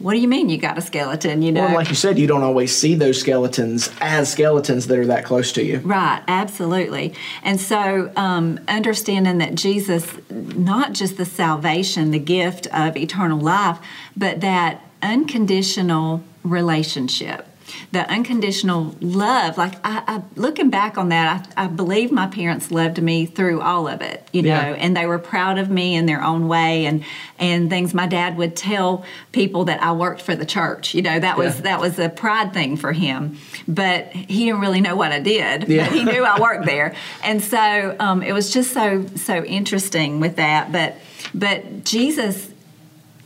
What 0.00 0.14
do 0.14 0.18
you 0.18 0.28
mean 0.28 0.48
you 0.48 0.56
got 0.56 0.78
a 0.78 0.80
skeleton? 0.80 1.42
You 1.42 1.52
know, 1.52 1.60
Well, 1.66 1.74
like 1.74 1.90
you 1.90 1.94
said, 1.94 2.18
you 2.18 2.26
don't 2.26 2.42
always 2.42 2.74
see 2.74 2.94
those 2.94 3.20
skeletons 3.20 3.90
as 4.00 4.32
skeletons 4.32 4.86
that 4.86 4.98
are 4.98 5.06
that 5.06 5.26
close 5.26 5.52
to 5.52 5.62
you. 5.62 5.78
Right, 5.80 6.22
absolutely. 6.26 7.12
And 7.42 7.60
so, 7.60 8.10
um, 8.16 8.60
understanding 8.66 9.38
that 9.38 9.54
Jesus, 9.54 10.06
not 10.30 10.94
just 10.94 11.18
the 11.18 11.26
salvation, 11.26 12.12
the 12.12 12.18
gift 12.18 12.66
of 12.68 12.96
eternal 12.96 13.38
life, 13.38 13.78
but 14.16 14.40
that 14.40 14.82
unconditional 15.02 16.24
relationship, 16.44 17.46
the 17.92 18.08
unconditional 18.10 18.94
love. 19.00 19.58
Like, 19.58 19.74
I, 19.84 20.02
I, 20.06 20.22
looking 20.36 20.70
back 20.70 20.98
on 20.98 21.08
that, 21.10 21.52
I, 21.56 21.64
I 21.64 21.66
believe 21.68 22.12
my 22.12 22.26
parents 22.26 22.70
loved 22.70 23.02
me 23.02 23.26
through 23.26 23.60
all 23.60 23.88
of 23.88 24.00
it, 24.02 24.26
you 24.32 24.42
know, 24.42 24.48
Yeah. 24.48 24.74
and 24.78 24.96
they 24.96 25.06
were 25.06 25.18
proud 25.18 25.58
of 25.58 25.70
me 25.70 25.94
in 25.94 26.06
their 26.06 26.22
own 26.22 26.48
way 26.48 26.86
and, 26.86 27.04
and 27.38 27.70
things. 27.70 27.94
My 27.94 28.06
dad 28.06 28.36
would 28.36 28.56
tell 28.56 29.04
people 29.32 29.64
that 29.64 29.82
I 29.82 29.92
worked 29.92 30.22
for 30.22 30.34
the 30.36 30.46
church, 30.46 30.94
you 30.94 31.02
know, 31.02 31.18
that 31.18 31.36
was, 31.38 31.56
Yeah. 31.56 31.62
that 31.62 31.80
was 31.80 31.98
a 31.98 32.08
pride 32.08 32.52
thing 32.52 32.76
for 32.76 32.92
him, 32.92 33.38
but 33.66 34.06
he 34.12 34.44
didn't 34.46 34.60
really 34.60 34.80
know 34.80 34.96
what 34.96 35.12
I 35.12 35.20
did 35.20 35.68
Yeah. 35.68 35.84
but 35.88 35.92
he 35.96 36.04
knew 36.04 36.24
I 36.24 36.40
worked 36.40 36.66
there, 36.66 36.94
and 37.22 37.42
so 37.42 37.96
um, 38.00 38.22
it 38.22 38.32
was 38.32 38.50
just 38.52 38.72
so 38.72 39.06
so 39.16 39.44
interesting 39.44 40.20
with 40.20 40.36
that. 40.36 40.70
But 40.72 40.96
but 41.34 41.84
Jesus 41.84 42.49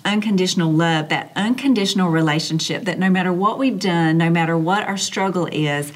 unconditional 0.04 0.72
love, 0.72 1.08
that 1.08 1.32
unconditional 1.36 2.10
relationship, 2.10 2.84
that 2.84 2.98
no 2.98 3.10
matter 3.10 3.32
what 3.32 3.58
we've 3.58 3.78
done, 3.78 4.18
no 4.18 4.30
matter 4.30 4.56
what 4.56 4.86
our 4.86 4.96
struggle 4.98 5.46
is, 5.50 5.92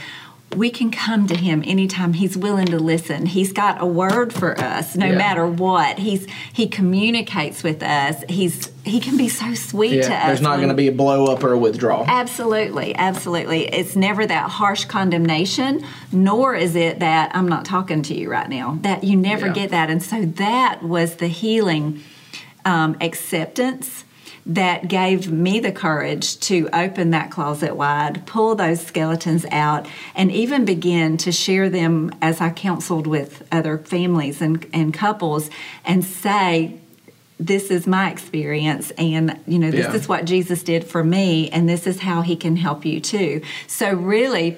we 0.57 0.71
can 0.71 0.91
come 0.91 1.27
to 1.27 1.37
him 1.37 1.63
anytime 1.67 2.15
he's 2.15 2.35
willing 2.35 2.65
to 2.65 2.79
listen. 2.79 3.27
He's 3.27 3.53
got 3.53 3.83
a 3.83 3.85
word 3.87 4.33
for 4.33 4.59
us 4.59 4.97
no 4.97 5.05
Yeah. 5.05 5.19
matter 5.19 5.47
what. 5.47 5.99
He's 5.99 6.27
he 6.55 6.67
communicates 6.67 7.63
with 7.63 7.83
us. 7.83 8.25
He's 8.31 8.73
he 8.83 8.99
can 8.99 9.19
be 9.19 9.29
so 9.29 9.53
sweet 9.53 10.05
to 10.05 10.15
us. 10.15 10.27
There's 10.27 10.41
not 10.41 10.57
going 10.57 10.71
to 10.71 10.75
be 10.75 10.89
a 10.89 10.93
blow 10.93 11.27
up 11.27 11.45
or 11.45 11.53
a 11.53 11.59
withdrawal. 11.59 12.07
Absolutely, 12.09 12.95
absolutely. 12.97 13.67
It's 13.67 13.95
never 13.95 14.25
that 14.25 14.49
harsh 14.49 14.87
condemnation, 14.87 15.85
nor 16.13 16.55
is 16.55 16.75
it 16.77 17.01
that 17.01 17.31
I'm 17.35 17.47
not 17.47 17.67
talking 17.67 18.01
to 18.05 18.15
you 18.15 18.31
right 18.31 18.49
now. 18.49 18.79
That 18.81 19.05
you 19.05 19.17
never 19.17 19.49
Yeah. 19.49 19.53
get 19.53 19.71
that. 19.73 19.91
And 19.91 20.03
so 20.03 20.25
that 20.25 20.83
was 20.83 21.17
the 21.17 21.29
healing 21.29 22.01
um, 22.65 22.97
acceptance 23.01 24.05
that 24.47 24.89
gave 24.89 25.31
me 25.31 25.61
the 25.61 25.71
courage 25.73 26.41
to 26.41 26.69
open 26.73 27.11
that 27.11 27.31
closet 27.31 27.77
wide, 27.77 28.27
pull 28.27 28.55
those 28.55 28.81
skeletons 28.81 29.45
out, 29.51 29.87
and 30.15 30.33
even 30.33 30.65
begin 30.65 31.19
to 31.19 31.31
share 31.31 31.69
them 31.69 32.11
as 32.23 32.41
I 32.41 32.49
counseled 32.51 33.07
with 33.07 33.47
other 33.53 33.77
families 33.77 34.41
and, 34.41 34.67
and 34.73 34.95
couples 34.95 35.51
and 35.85 36.03
say, 36.03 36.81
this 37.41 37.71
is 37.71 37.87
my 37.87 38.11
experience 38.11 38.91
and 38.93 39.39
you 39.47 39.61
know 39.61 39.71
this 39.71 39.87
Yeah. 39.87 39.95
is 39.95 40.09
what 40.09 40.25
jesus 40.25 40.65
did 40.65 40.83
for 40.83 41.05
me 41.05 41.49
and 41.51 41.69
this 41.69 41.87
is 41.87 42.01
how 42.01 42.23
he 42.23 42.35
can 42.35 42.57
help 42.57 42.85
you 42.85 42.99
too 42.99 43.43
so 43.69 43.93
really 43.95 44.57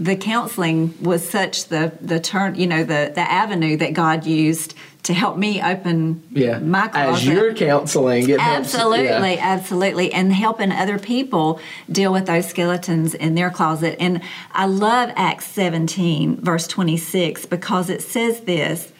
the 0.00 0.16
counseling 0.16 0.94
was 1.02 1.28
such 1.28 1.66
the 1.68 1.92
the 2.00 2.18
turn 2.18 2.54
you 2.54 2.66
know 2.66 2.84
the 2.84 3.12
the 3.14 3.20
avenue 3.20 3.76
that 3.76 3.92
god 3.92 4.24
used 4.24 4.74
to 5.04 5.12
help 5.14 5.36
me 5.36 5.60
open 5.60 6.22
Yeah, 6.30 6.58
my 6.60 6.86
closet 6.88 7.12
as 7.22 7.26
you're 7.26 7.54
counseling, 7.54 8.28
it 8.28 8.38
helps- 8.40 8.74
Absolutely, 8.74 9.34
yeah. 9.34 9.54
absolutely. 9.54 10.12
And 10.12 10.32
helping 10.32 10.70
other 10.70 10.98
people 10.98 11.58
deal 11.90 12.12
with 12.12 12.26
those 12.26 12.46
skeletons 12.46 13.14
in 13.14 13.34
their 13.34 13.50
closet. 13.50 13.96
And 13.98 14.20
I 14.52 14.66
love 14.66 15.10
Acts 15.16 15.46
17, 15.46 16.36
verse 16.40 16.68
26, 16.68 17.46
because 17.46 17.90
it 17.90 18.02
says 18.02 18.40
this 18.40 18.91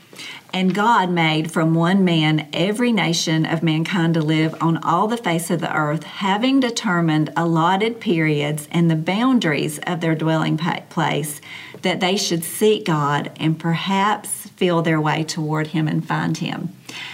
And 0.54 0.74
God 0.74 1.10
made 1.10 1.50
from 1.50 1.74
one 1.74 2.04
man 2.04 2.48
every 2.52 2.92
nation 2.92 3.46
of 3.46 3.62
mankind 3.62 4.14
to 4.14 4.20
live 4.20 4.54
on 4.60 4.76
all 4.78 5.08
the 5.08 5.16
face 5.16 5.50
of 5.50 5.60
the 5.60 5.74
earth, 5.74 6.04
having 6.04 6.60
determined 6.60 7.32
allotted 7.36 8.00
periods 8.00 8.68
and 8.70 8.90
the 8.90 8.96
boundaries 8.96 9.78
of 9.86 10.00
their 10.00 10.14
dwelling 10.14 10.58
place, 10.90 11.40
that 11.80 12.00
they 12.00 12.16
should 12.16 12.44
seek 12.44 12.84
God 12.84 13.30
and 13.36 13.58
perhaps 13.58 14.48
feel 14.50 14.82
their 14.82 15.00
way 15.00 15.24
toward 15.24 15.68
Him 15.68 15.88
and 15.88 16.06
find 16.06 16.36
Him. 16.36 16.68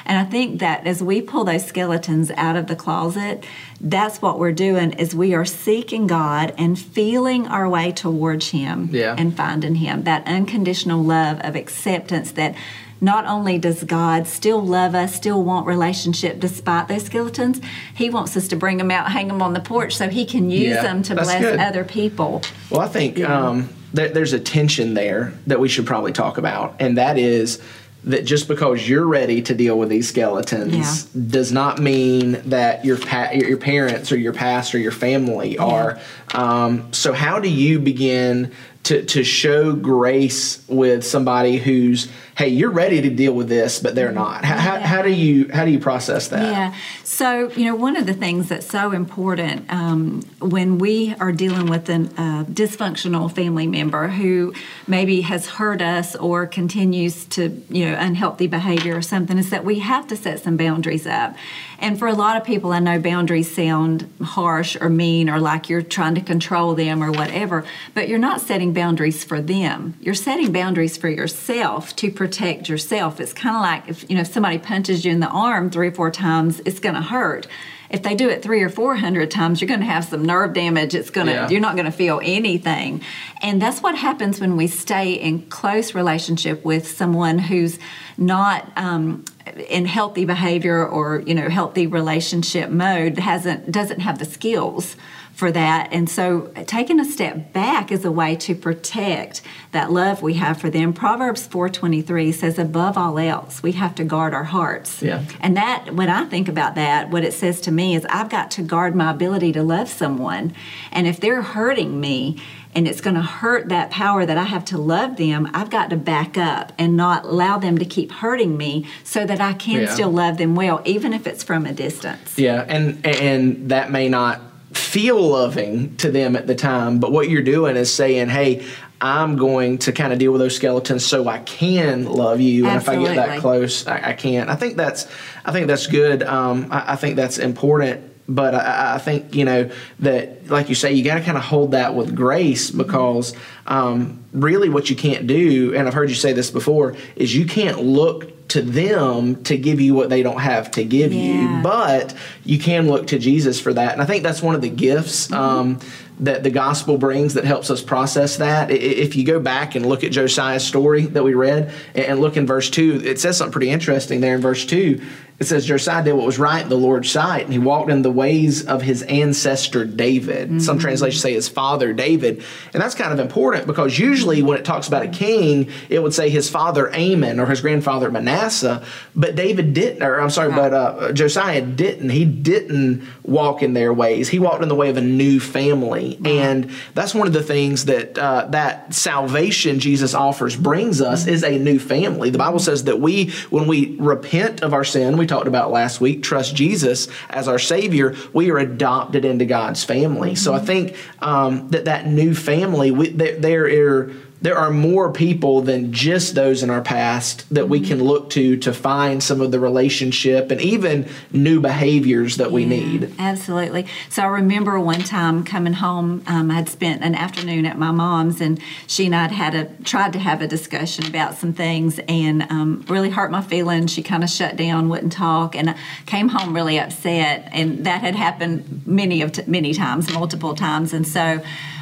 And 0.05 0.19
I 0.19 0.25
think 0.25 0.59
that 0.59 0.87
as 0.87 1.01
we 1.03 1.23
pull 1.23 1.45
those 1.45 1.65
skeletons 1.65 2.33
out 2.33 2.57
of 2.57 2.67
the 2.67 2.75
closet, 2.75 3.45
that's 3.81 4.21
what 4.21 4.39
we're 4.39 4.53
doing 4.53 4.93
is 4.95 5.15
we 5.15 5.35
are 5.35 5.45
seeking 5.45 6.09
God 6.09 6.53
and 6.59 6.77
feeling 6.77 7.47
our 7.47 7.69
way 7.69 7.93
towards 7.93 8.51
him 8.51 8.89
Yeah. 8.93 9.15
and 9.17 9.37
finding 9.37 9.77
him. 9.77 10.03
That 10.03 10.27
unconditional 10.27 11.03
love 11.03 11.39
of 11.41 11.55
acceptance 11.55 12.33
that 12.33 12.55
not 13.01 13.27
only 13.27 13.59
does 13.59 13.85
God 13.85 14.27
still 14.27 14.61
love 14.65 14.95
us, 14.95 15.15
still 15.15 15.43
want 15.43 15.67
relationship 15.67 16.41
despite 16.41 16.89
those 16.89 17.05
skeletons, 17.05 17.61
He 17.95 18.11
wants 18.11 18.37
us 18.37 18.49
to 18.49 18.57
bring 18.57 18.77
them 18.79 18.91
out, 18.91 19.11
hang 19.13 19.29
them 19.29 19.43
on 19.43 19.53
the 19.53 19.61
porch 19.61 19.97
so 19.97 20.09
He 20.09 20.25
can 20.25 20.51
use 20.51 20.75
Yeah, 20.75 20.83
them 20.83 21.03
to 21.05 21.15
bless 21.15 21.41
good. 21.41 21.61
other 21.61 21.85
people. 21.85 22.43
Well, 22.71 22.81
I 22.81 22.89
think 22.89 23.21
um, 23.21 23.69
there, 23.93 24.09
there's 24.09 24.33
a 24.33 24.41
tension 24.41 24.95
there 24.95 25.33
that 25.47 25.61
we 25.61 25.69
should 25.69 25.87
probably 25.87 26.13
talk 26.13 26.39
about, 26.39 26.77
and 26.81 26.99
that 26.99 27.19
is 27.19 27.63
that 28.05 28.25
just 28.25 28.47
because 28.47 28.89
you're 28.89 29.07
ready 29.07 29.43
to 29.43 29.55
deal 29.55 29.77
with 29.77 29.89
these 29.89 30.09
skeletons 30.09 31.05
does 31.07 31.51
not 31.51 31.81
mean 31.81 32.41
that 32.49 32.85
your 32.85 32.97
pa- 32.97 33.31
your 33.35 33.49
your 33.49 33.59
parents 33.59 34.13
or 34.13 34.17
your 34.17 34.33
past 34.33 34.73
or 34.75 34.79
your 34.79 34.93
family 34.93 35.59
are. 35.59 35.99
Um, 36.33 36.93
so, 36.93 37.13
how 37.13 37.39
do 37.41 37.49
you 37.49 37.79
begin? 37.81 38.53
To, 38.85 39.05
to 39.05 39.23
show 39.23 39.75
grace 39.75 40.67
with 40.67 41.05
somebody 41.05 41.59
who's 41.59 42.11
hey 42.39 42.49
you're 42.49 42.71
ready 42.71 43.03
to 43.03 43.11
deal 43.11 43.35
with 43.35 43.47
this 43.47 43.81
but 43.81 43.95
they're 43.95 44.13
not 44.13 44.47
how, 44.47 44.57
how, 44.57 44.81
how 44.81 45.03
do 45.03 45.13
you 45.13 45.51
how 45.53 45.67
do 45.67 45.71
you 45.71 45.79
process 45.79 46.29
that 46.29 46.41
Yeah. 46.41 46.75
So, 47.19 47.51
you 47.53 47.65
know, 47.65 47.75
one 47.75 47.97
of 47.97 48.07
the 48.07 48.15
things 48.15 48.49
that's 48.49 48.67
so 48.67 48.93
important 48.93 49.65
um, 49.73 50.23
when 50.41 50.79
we 50.79 51.17
are 51.19 51.33
dealing 51.33 51.67
with 51.67 51.89
a 51.89 51.95
uh, 51.95 52.45
dysfunctional 52.45 53.35
family 53.35 53.67
member 53.67 54.09
who 54.09 54.53
maybe 54.87 55.23
has 55.23 55.47
hurt 55.47 55.83
us 55.83 56.15
or 56.15 56.47
continues 56.47 57.25
to, 57.25 57.61
you 57.71 57.87
know, 57.87 57.97
unhealthy 57.99 58.47
behavior 58.47 58.97
or 58.97 59.03
something 59.03 59.37
is 59.37 59.51
that 59.51 59.65
we 59.65 59.81
have 59.81 60.07
to 60.09 60.17
set 60.17 60.41
some 60.41 60.57
boundaries 60.57 61.07
up. 61.07 61.35
And 61.81 61.99
for 61.99 62.09
a 62.09 62.13
lot 62.13 62.37
of 62.37 62.45
people, 62.45 62.73
I 62.73 62.79
know 62.79 63.01
boundaries 63.01 63.53
sound 63.53 64.13
harsh 64.23 64.77
or 64.81 64.89
mean 64.89 65.31
or 65.31 65.41
like 65.41 65.69
you're 65.69 65.83
trying 65.83 66.15
to 66.17 66.21
control 66.21 66.75
them 66.75 67.03
or 67.03 67.11
whatever, 67.11 67.65
but 67.95 68.09
you're 68.09 68.19
not 68.19 68.41
setting 68.41 68.73
boundaries 68.83 69.25
for 69.25 69.41
them. 69.41 69.79
You're 70.01 70.15
setting 70.29 70.53
boundaries 70.53 70.97
for 70.97 71.09
yourself 71.09 71.83
to 71.97 72.07
protect 72.11 72.69
yourself. 72.69 73.21
It's 73.21 73.33
kind 73.33 73.57
of 73.57 73.63
like 73.63 73.83
if, 73.93 74.09
you 74.09 74.15
know, 74.17 74.23
if 74.23 74.33
somebody 74.33 74.59
punches 74.59 75.05
you 75.05 75.11
in 75.13 75.21
the 75.21 75.29
arm 75.49 75.71
three 75.71 75.89
or 75.89 75.93
four 76.01 76.11
times, 76.11 76.61
it's 76.65 76.81
going 76.81 76.95
to 76.95 77.03
hurt. 77.17 77.47
If 77.91 78.03
they 78.03 78.15
do 78.15 78.29
it 78.29 78.43
three 78.43 78.63
or 78.63 78.69
four 78.69 78.95
hundred 78.97 79.31
times, 79.31 79.61
you're 79.61 79.69
going 79.75 79.81
to 79.81 79.87
have 79.87 80.05
some 80.05 80.23
nerve 80.25 80.53
damage. 80.53 80.95
It's 80.95 81.11
going 81.11 81.27
to, 81.27 81.33
Yeah. 81.33 81.49
you're 81.49 81.67
not 81.69 81.75
going 81.75 81.87
to 81.87 81.99
feel 82.05 82.21
anything. 82.23 83.01
And 83.43 83.61
that's 83.63 83.81
what 83.83 83.95
happens 83.97 84.41
when 84.41 84.57
we 84.57 84.67
stay 84.67 85.15
in 85.15 85.47
close 85.49 85.95
relationship 85.95 86.65
with 86.65 86.87
someone 86.87 87.39
who's 87.39 87.79
not 88.19 88.71
um, 88.77 89.25
in 89.57 89.87
healthy 89.87 90.25
behavior 90.25 90.87
or 90.87 91.21
you 91.27 91.35
know 91.35 91.49
healthy 91.49 91.87
relationship 91.87 92.71
mode 92.71 93.19
hasn't 93.19 93.71
doesn't 93.71 94.01
have 94.01 94.19
the 94.19 94.25
skills 94.25 94.97
for 95.35 95.53
that 95.53 95.89
and 95.93 96.11
so 96.11 96.51
taking 96.67 96.99
a 96.99 97.05
step 97.05 97.53
back 97.53 97.93
is 97.93 98.05
a 98.05 98.11
way 98.11 98.35
to 98.35 98.57
protect 98.57 99.41
that 99.71 99.93
love 99.93 100.21
we 100.21 100.35
have 100.35 100.61
for 100.61 100.69
them 100.69 100.93
proverbs 100.93 101.47
423 101.47 102.33
says 102.33 102.59
above 102.59 102.99
all 102.99 103.19
else 103.21 103.63
we 103.63 103.71
have 103.73 103.95
to 103.95 104.03
guard 104.05 104.35
our 104.35 104.43
hearts 104.45 105.01
Yeah. 105.01 105.23
and 105.41 105.57
that, 105.57 105.95
when 105.95 106.09
I 106.11 106.25
think 106.25 106.49
about 106.49 106.75
that, 106.75 107.11
what 107.11 107.23
it 107.25 107.33
says 107.33 107.61
to 107.63 107.71
me 107.73 107.95
is 107.95 108.05
I've 108.07 108.29
got 108.29 108.51
to 108.53 108.63
guard 108.63 108.95
my 108.97 109.11
ability 109.11 109.53
to 109.53 109.63
love 109.63 109.89
someone. 109.89 110.55
And 110.93 111.07
if 111.07 111.21
they're 111.21 111.43
hurting 111.43 112.01
me 112.01 112.41
and 112.75 112.87
it's 112.87 113.01
going 113.01 113.17
to 113.17 113.23
hurt 113.23 113.69
that 113.71 113.91
power 113.91 114.25
that 114.25 114.39
I 114.39 114.45
have 114.45 114.65
to 114.67 114.79
love 114.79 115.17
them, 115.17 115.49
I've 115.55 115.71
got 115.71 115.91
to 115.91 115.97
back 115.97 116.37
up 116.39 116.73
and 116.79 116.97
not 116.97 117.25
allow 117.25 117.59
them 117.59 117.79
to 117.79 117.85
keep 117.85 118.13
hurting 118.13 118.57
me 118.57 118.87
so 119.05 119.25
that 119.25 119.41
I 119.41 119.53
can 119.55 119.83
Yeah. 119.83 119.95
still 119.95 120.11
love 120.11 120.39
them 120.39 120.55
well, 120.55 120.83
even 120.85 121.13
if 121.13 121.27
it's 121.27 121.43
from 121.43 121.67
a 121.67 121.73
distance. 121.73 122.39
Yeah, 122.39 122.65
and 122.69 123.05
and 123.07 123.71
that 123.71 123.91
may 123.91 124.09
not 124.09 124.41
feel 124.73 125.21
loving 125.21 125.97
to 125.97 126.11
them 126.11 126.37
at 126.37 126.47
the 126.47 126.55
time, 126.55 126.99
but 126.99 127.11
what 127.11 127.29
you're 127.31 127.43
doing 127.43 127.77
is 127.77 127.93
saying, 127.93 128.29
"Hey, 128.29 128.65
I'm 129.01 129.37
going 129.37 129.79
to 129.79 129.93
kind 129.93 130.13
of 130.13 130.19
deal 130.19 130.33
with 130.33 130.41
those 130.41 130.57
skeletons 130.57 131.07
so 131.07 131.29
I 131.29 131.39
can 131.39 132.05
love 132.05 132.41
you, 132.41 132.67
and 132.67 132.77
if 132.77 132.89
I 132.89 132.97
get 132.97 133.17
that 133.17 133.41
close, 133.41 133.87
I, 133.87 134.11
I 134.11 134.13
can't." 134.13 134.51
I 134.51 134.57
think 134.57 134.77
that's 134.77 135.07
I 135.45 135.53
think 135.53 135.67
that's 135.69 135.87
good. 135.87 136.23
Um, 136.23 136.69
I, 136.71 136.93
I 136.93 136.97
think 136.97 137.17
that's 137.17 137.39
important. 137.39 138.08
But 138.29 138.55
I, 138.55 138.97
I 138.97 138.99
think 138.99 139.35
you 139.35 139.45
know 139.45 139.71
that, 140.01 140.49
like 140.49 140.69
you 140.69 140.75
say, 140.75 140.93
you 140.93 141.03
got 141.03 141.15
to 141.19 141.25
kind 141.25 141.39
of 141.39 141.45
hold 141.45 141.71
that 141.71 141.95
with 141.95 142.15
grace 142.15 142.71
because 142.71 143.35
um, 143.67 144.23
really, 144.33 144.69
what 144.69 144.91
you 144.91 144.97
can't 144.97 145.27
do, 145.27 145.75
and 145.75 145.89
I've 145.89 145.95
heard 145.95 146.11
you 146.11 146.15
say 146.15 146.33
this 146.33 146.51
before, 146.51 146.95
is 147.17 147.35
you 147.35 147.47
can't 147.47 147.83
look 147.83 148.49
to 148.49 148.63
them 148.63 149.43
to 149.45 149.59
give 149.59 149.79
you 149.81 149.95
what 149.95 150.09
they 150.09 150.23
don't 150.23 150.41
have 150.41 150.71
to 150.71 150.83
give 150.83 151.13
you 151.13 151.61
but 151.63 152.15
you 152.45 152.59
can 152.59 152.89
look 152.89 153.09
to 153.09 153.19
Jesus 153.19 153.61
for 153.61 153.75
that. 153.75 153.93
And 153.93 154.01
I 154.01 154.07
think 154.07 154.23
that's 154.23 154.41
one 154.41 154.55
of 154.55 154.63
the 154.63 154.71
gifts 154.71 155.31
um, 155.33 155.81
that 156.21 156.43
the 156.45 156.51
gospel 156.51 156.97
brings 156.97 157.35
that 157.35 157.45
helps 157.45 157.71
us 157.71 157.83
process 157.83 158.39
that. 158.39 158.71
If 158.71 159.17
you 159.17 159.25
go 159.25 159.39
back 159.39 159.75
and 159.75 159.85
look 159.85 160.03
at 160.03 160.13
Josiah's 160.13 160.65
story 160.67 161.03
that 161.07 161.23
we 161.23 161.35
read 161.35 161.73
and- 161.95 162.05
and 162.07 162.21
look 162.21 162.39
in 162.39 162.47
verse 162.47 162.71
2, 162.71 163.03
it 163.05 163.21
says 163.21 163.37
something 163.37 163.53
pretty 163.53 163.71
interesting 163.71 164.21
there 164.23 164.37
in 164.37 164.41
verse 164.41 164.65
2. 164.65 165.01
It 165.41 165.47
says 165.47 165.67
Josiah 165.67 166.03
did 166.03 166.15
what 166.15 166.27
was 166.27 166.41
right 166.41 166.65
in 166.65 166.69
the 166.69 166.77
Lord's 166.77 167.11
sight, 167.13 167.45
and 167.45 167.53
he 167.53 167.61
walked 167.61 167.91
in 167.91 168.03
the 168.03 168.11
ways 168.11 168.67
of 168.67 168.83
his 168.83 169.03
ancestor 169.03 169.85
David. 169.85 170.61
Some 170.61 170.81
translations 170.81 171.23
say 171.23 171.33
his 171.33 171.49
father 171.49 171.93
David. 171.93 172.43
And 172.73 172.83
that's 172.83 172.97
kind 172.97 173.13
of 173.13 173.21
important 173.21 173.65
because 173.65 173.97
usually 173.97 174.43
when 174.43 174.59
it 174.59 174.65
talks 174.65 174.89
about 174.89 175.05
a 175.05 175.09
king, 175.09 175.71
it 175.89 176.03
would 176.03 176.13
say 176.13 176.29
his 176.29 176.51
father 176.51 176.93
Amon 176.93 177.39
or 177.39 177.47
his 177.47 177.61
grandfather 177.61 178.11
Manasseh. 178.11 178.85
But 179.15 179.37
David 179.37 179.75
didn't, 179.75 180.03
or 180.03 180.21
I'm 180.21 180.31
sorry, 180.31 180.51
but 180.51 180.75
uh, 180.75 181.13
Josiah 181.13 181.63
didn't. 181.63 182.11
He 182.11 182.25
didn't 182.25 183.07
walk 183.23 183.63
in 183.63 183.75
their 183.75 183.93
ways. 183.93 184.29
He 184.29 184.41
walked 184.41 184.65
in 184.65 184.69
the 184.69 184.75
way 184.75 184.91
of 184.91 184.97
a 184.97 185.03
new 185.03 185.39
family. 185.39 186.19
And 186.25 186.73
that's 186.95 187.15
one 187.15 187.29
of 187.29 187.33
the 187.33 187.45
things 187.45 187.85
that 187.85 188.19
uh, 188.19 188.47
that 188.47 188.93
salvation 188.93 189.79
Jesus 189.79 190.15
offers 190.15 190.57
brings 190.57 191.01
us 191.01 191.29
is 191.29 191.45
a 191.45 191.59
new 191.61 191.79
family. 191.79 192.31
The 192.31 192.39
Bible 192.39 192.59
says 192.59 192.85
that 192.85 192.99
we, 192.99 193.31
when 193.51 193.69
we 193.69 193.97
repent 194.01 194.63
of 194.63 194.75
our 194.75 194.85
sin, 194.85 195.17
we 195.17 195.28
talked 195.29 195.47
about 195.47 195.71
last 195.71 196.01
week, 196.01 196.23
trust 196.23 196.55
Jesus 196.55 197.09
as 197.31 197.49
our 197.49 197.59
Savior, 197.59 198.17
we 198.33 198.51
are 198.51 198.59
adopted 198.59 199.25
into 199.25 199.45
God's 199.45 199.85
family. 199.85 200.35
So 200.35 200.55
I 200.55 200.59
think 200.59 200.97
um, 201.21 201.69
that 201.69 201.85
that 201.85 202.07
new 202.07 202.35
family, 202.35 202.91
we, 202.91 203.11
there, 203.11 203.39
there 203.39 203.65
are 203.65 204.13
there 204.41 204.57
are 204.57 204.71
more 204.71 205.13
people 205.13 205.63
than 205.63 205.93
just 205.93 206.35
those 206.35 206.63
in 206.63 206.71
our 206.71 206.81
past 206.81 207.45
that 207.53 207.69
we 207.69 207.81
can 207.81 208.03
look 208.03 208.31
to 208.31 208.57
to 208.59 208.73
find 208.73 209.23
some 209.23 209.41
of 209.41 209.51
the 209.51 209.59
relationship 209.59 210.51
and 210.51 210.61
even 210.61 211.09
new 211.33 211.61
behaviors 211.61 212.37
that 212.37 212.53
we 212.53 212.63
Yeah, 212.63 212.69
need. 212.69 213.15
Absolutely. 213.19 213.87
So 214.09 214.23
I 214.23 214.27
remember 214.27 214.79
one 214.79 215.03
time 215.03 215.43
coming 215.45 215.73
home, 215.73 216.23
um, 216.27 216.51
I'd 216.51 216.69
spent 216.69 217.03
an 217.03 217.15
afternoon 217.15 217.67
at 217.67 217.79
my 217.79 217.91
mom's, 217.91 218.41
and 218.41 218.61
she 218.87 219.07
and 219.07 219.17
I'd 219.17 219.33
had 219.33 219.55
a 219.55 219.65
tried 219.83 220.13
to 220.13 220.19
have 220.19 220.41
a 220.41 220.47
discussion 220.47 221.07
about 221.07 221.35
some 221.35 221.53
things, 221.53 221.99
and 222.09 222.43
um, 222.43 222.85
really 222.89 223.11
hurt 223.11 223.31
my 223.31 223.43
feelings. 223.43 223.93
She 223.93 224.03
kind 224.03 224.23
of 224.23 224.31
shut 224.31 224.57
down, 224.57 224.89
wouldn't 224.89 225.13
talk, 225.13 225.57
and 225.57 225.71
I 225.71 225.77
came 226.07 226.29
home 226.29 226.55
really 226.55 226.79
upset. 226.79 227.49
And 227.53 227.85
that 227.87 228.03
had 228.03 228.15
happened 228.15 228.83
many 228.87 229.23
of 229.23 229.33
t- 229.33 229.43
many 229.47 229.75
times, 229.75 230.13
multiple 230.13 230.55
times, 230.55 230.93
and 230.93 231.07
so. 231.07 231.41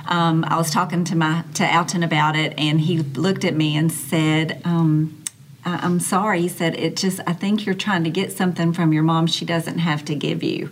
Um, 0.08 0.44
I 0.48 0.56
was 0.56 0.70
talking 0.70 1.04
to 1.04 1.16
my 1.16 1.44
to 1.54 1.76
Alton 1.76 2.02
about 2.02 2.36
it, 2.36 2.54
and 2.58 2.80
he 2.80 2.98
looked 2.98 3.44
at 3.44 3.54
me 3.54 3.76
and 3.76 3.90
said, 3.90 4.60
um, 4.64 5.22
I'm 5.64 5.98
sorry. 5.98 6.42
He 6.42 6.48
said, 6.48 6.76
it 6.76 6.96
just, 6.96 7.20
I 7.26 7.32
think 7.32 7.66
you're 7.66 7.74
trying 7.74 8.04
to 8.04 8.10
get 8.10 8.30
something 8.30 8.72
from 8.72 8.92
your 8.92 9.02
mom 9.02 9.26
she 9.26 9.44
doesn't 9.44 9.78
have 9.78 10.04
to 10.04 10.14
give 10.14 10.44
you. 10.44 10.70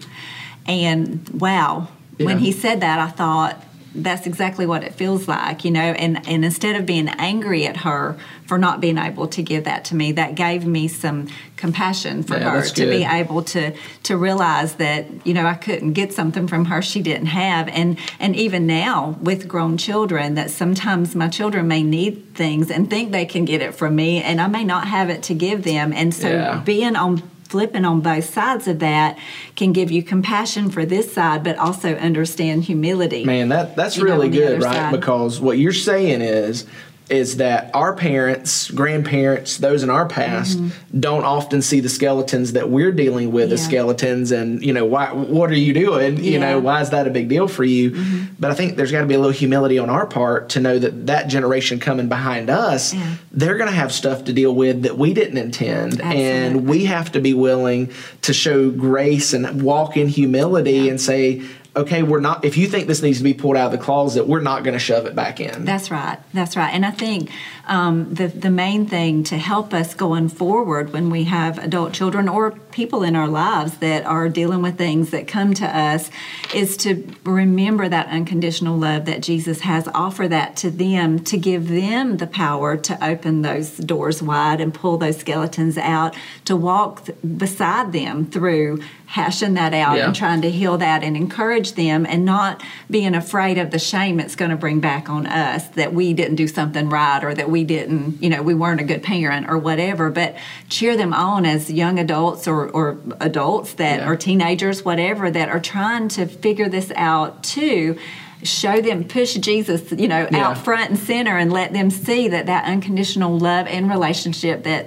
And 0.67 1.29
wow, 1.31 1.89
when 2.19 2.39
he 2.39 2.53
said 2.53 2.81
that, 2.81 3.01
I 3.01 3.09
thought, 3.09 3.63
that's 3.95 4.27
exactly 4.27 4.67
what 4.67 4.83
it 4.83 4.95
feels 4.95 5.29
like, 5.29 5.65
you 5.65 5.71
know. 5.71 5.81
And, 5.81 6.27
and 6.29 6.45
instead 6.45 6.77
of 6.77 6.85
being 6.87 7.09
angry 7.09 7.67
at 7.67 7.79
her 7.79 8.17
for 8.47 8.59
not 8.59 8.81
being 8.81 8.99
able 8.99 9.29
to 9.29 9.43
give 9.43 9.65
that 9.65 9.85
to 9.87 9.95
me, 9.95 10.13
that 10.13 10.35
gave 10.35 10.67
me 10.67 10.89
some 10.89 11.29
compassion 11.57 12.23
for 12.23 12.37
Yeah, 12.37 12.51
her 12.51 12.63
to 12.69 12.87
be 12.91 13.05
able 13.05 13.43
to 13.45 13.73
to 14.03 14.17
realize 14.17 14.75
that 14.75 15.07
you 15.25 15.33
know 15.33 15.47
I 15.47 15.55
couldn't 15.55 15.93
get 15.95 16.13
something 16.13 16.47
from 16.47 16.67
her 16.67 16.83
she 16.83 17.01
didn't 17.01 17.29
have 17.29 17.69
and 17.69 17.97
and 18.19 18.37
even 18.37 18.67
now 18.67 19.17
with 19.23 19.49
grown 19.49 19.79
children 19.79 20.35
that 20.35 20.51
sometimes 20.51 21.15
my 21.15 21.29
children 21.29 21.67
may 21.69 21.83
need 21.83 22.35
things 22.35 22.71
and 22.71 22.91
think 22.91 23.13
they 23.13 23.25
can 23.25 23.45
get 23.47 23.63
it 23.63 23.75
from 23.75 23.97
me 23.97 24.23
and 24.23 24.41
I 24.43 24.49
may 24.49 24.65
not 24.65 24.89
have 24.89 25.09
it 25.09 25.23
to 25.25 25.35
give 25.35 25.63
them 25.65 25.93
and 25.95 26.13
so 26.13 26.29
Yeah. 26.29 26.59
being 26.59 26.97
on 26.97 27.23
flipping 27.55 27.85
on 27.85 28.01
both 28.01 28.25
sides 28.25 28.67
of 28.67 28.81
that 28.81 29.17
can 29.55 29.73
give 29.73 29.89
you 29.89 30.03
compassion 30.03 30.69
for 30.69 30.85
this 30.85 31.13
side 31.13 31.45
but 31.45 31.57
also 31.57 31.95
understand 31.95 32.65
humility 32.65 33.25
Man, 33.25 33.49
that 33.51 33.77
that's 33.77 33.97
You 33.97 34.03
really 34.03 34.29
the 34.29 34.39
good, 34.39 34.63
right? 34.65 34.75
side. 34.75 34.91
Because 34.91 35.41
what 35.41 35.57
you're 35.57 35.73
saying 35.73 36.21
is 36.21 36.67
is 37.11 37.37
that 37.37 37.71
our 37.75 37.95
parents, 37.95 38.71
grandparents, 38.71 39.59
those 39.59 39.83
in 39.83 39.91
our 39.91 40.09
past 40.09 40.59
mm-hmm. 40.59 41.01
don't 41.01 41.25
often 41.25 41.61
see 41.61 41.81
the 41.81 41.89
skeletons 41.89 42.55
that 42.55 42.71
we're 42.71 42.93
dealing 42.93 43.31
with 43.31 43.49
yeah. 43.49 43.55
as 43.55 43.65
skeletons 43.65 44.33
and 44.33 44.65
you 44.65 44.73
know 44.73 44.87
why 44.87 45.13
what 45.13 45.51
are 45.51 45.57
you 45.57 45.75
doing? 45.75 46.17
Yeah. 46.17 46.31
You 46.31 46.39
know, 46.39 46.59
why 46.61 46.81
is 46.81 46.91
that 46.91 47.07
a 47.07 47.11
big 47.11 47.29
deal 47.29 47.47
for 47.47 47.63
you? 47.63 47.91
Mm-hmm. 47.91 48.35
But 48.41 48.51
I 48.51 48.55
think 48.55 48.77
there's 48.77 48.91
got 48.91 49.03
to 49.03 49.07
be 49.07 49.15
a 49.15 49.19
little 49.19 49.33
humility 49.33 49.79
on 49.79 49.91
our 49.91 50.07
part 50.07 50.49
to 50.51 50.61
know 50.61 50.79
that 50.79 51.07
that 51.07 51.29
generation 51.29 51.79
coming 51.79 52.09
behind 52.09 52.49
us, 52.49 52.95
yeah. 52.95 53.17
they're 53.33 53.59
going 53.59 53.71
to 53.71 53.77
have 53.77 53.93
stuff 53.93 54.25
to 54.25 54.33
deal 54.33 54.55
with 54.55 54.83
that 54.83 54.97
we 54.97 55.13
didn't 55.13 55.37
intend 55.37 56.01
Absolutely. 56.01 56.25
and 56.25 56.67
we 56.67 56.85
have 56.87 57.13
to 57.13 57.21
be 57.21 57.35
willing 57.35 57.93
to 58.23 58.33
show 58.33 58.71
grace 58.71 59.35
and 59.35 59.63
walk 59.63 59.99
in 59.99 60.09
humility 60.09 60.89
and 60.89 60.99
say 60.99 61.43
okay, 61.77 62.03
we're 62.03 62.21
not, 62.21 62.45
if 62.45 62.57
you 62.57 62.67
think 62.67 62.87
this 62.87 63.03
needs 63.03 63.19
to 63.19 63.25
be 63.25 63.35
pulled 63.35 63.57
out 63.57 63.67
of 63.67 63.73
the 63.73 63.85
closet, 63.85 64.27
we're 64.27 64.41
not 64.41 64.65
going 64.65 64.75
to 64.75 64.79
shove 64.79 65.07
it 65.07 65.15
back 65.15 65.41
in. 65.41 65.65
That's 65.65 65.91
right. 65.91 66.19
That's 66.33 66.57
right. 66.57 66.73
And 66.73 66.87
I 66.87 66.91
think 66.91 67.31
um, 67.67 68.13
the, 68.15 68.27
the 68.29 68.51
main 68.51 68.87
thing 68.87 69.25
to 69.25 69.39
help 69.39 69.73
us 69.73 69.95
going 69.95 70.29
forward 70.29 70.93
when 70.93 71.11
we 71.11 71.25
have 71.25 71.59
adult 71.59 71.93
children 71.93 72.29
or 72.29 72.51
people 72.51 73.03
in 73.03 73.17
our 73.17 73.29
lives 73.29 73.79
that 73.79 74.05
are 74.05 74.29
dealing 74.29 74.61
with 74.61 74.77
things 74.77 75.11
that 75.11 75.27
come 75.27 75.55
to 75.55 75.67
us 75.67 76.11
is 76.53 76.77
to 76.77 77.07
remember 77.25 77.89
that 77.89 78.09
unconditional 78.09 78.77
love 78.77 79.07
that 79.07 79.23
Jesus 79.23 79.61
has, 79.61 79.89
offer 79.95 80.29
that 80.29 80.57
to 80.57 80.71
them 80.71 81.19
to 81.25 81.39
give 81.39 81.69
them 81.69 82.19
the 82.19 82.27
power 82.27 82.77
to 82.77 83.05
open 83.05 83.43
those 83.43 83.77
doors 83.77 84.23
wide 84.23 84.61
and 84.61 84.75
pull 84.75 84.99
those 84.99 85.19
skeletons 85.19 85.79
out, 85.79 86.17
to 86.45 86.57
walk 86.57 87.09
beside 87.37 87.93
them 87.93 88.27
through 88.27 88.81
hashing 89.07 89.55
that 89.55 89.73
out 89.73 89.97
yeah. 89.97 90.07
and 90.07 90.15
trying 90.17 90.43
to 90.43 90.51
heal 90.51 90.77
that 90.79 91.05
and 91.05 91.17
encourage 91.17 91.75
them 91.75 92.05
and 92.05 92.25
not 92.25 92.61
being 92.91 93.15
afraid 93.15 93.59
of 93.59 93.71
the 93.71 93.79
shame 93.79 94.19
it's 94.19 94.35
going 94.35 94.51
to 94.51 94.57
bring 94.57 94.81
back 94.81 95.09
on 95.09 95.25
us 95.27 95.69
that 95.69 95.95
we 95.95 96.13
didn't 96.13 96.35
do 96.35 96.49
something 96.49 96.89
right 96.89 97.23
or 97.23 97.33
that 97.33 97.49
we 97.55 97.63
didn't, 97.63 98.21
you 98.21 98.29
know, 98.29 98.43
we 98.43 98.53
weren't 98.53 98.81
a 98.81 98.85
good 98.85 99.01
parent 99.01 99.49
or 99.49 99.57
whatever, 99.57 100.11
but 100.11 100.35
cheer 100.69 100.97
them 100.97 101.15
on 101.15 101.47
as 101.47 101.71
young 101.71 102.01
adults 102.01 102.49
or, 102.49 102.69
or 102.71 102.99
adults 103.21 103.75
that 103.75 104.01
yeah. 104.01 104.07
are 104.07 104.17
teenagers, 104.17 104.85
whatever, 104.85 105.31
that 105.31 105.49
are 105.49 105.61
trying 105.61 106.09
to 106.09 106.27
figure 106.27 106.69
this 106.69 106.91
out 106.97 107.45
too 107.45 107.97
show 108.43 108.79
them 108.83 109.05
push 109.05 109.33
jesus 109.37 109.91
you 109.93 110.07
know 110.07 110.29
yeah. 110.31 110.49
out 110.49 110.59
front 110.59 110.91
and 110.91 110.99
center 110.99 111.39
and 111.39 111.51
let 111.51 111.73
them 111.73 111.89
see 111.89 112.29
that 112.29 112.45
that 112.45 112.67
unconditional 112.67 113.39
love 113.39 113.67
and 113.69 113.89
relationship 113.89 114.65
that 114.65 114.87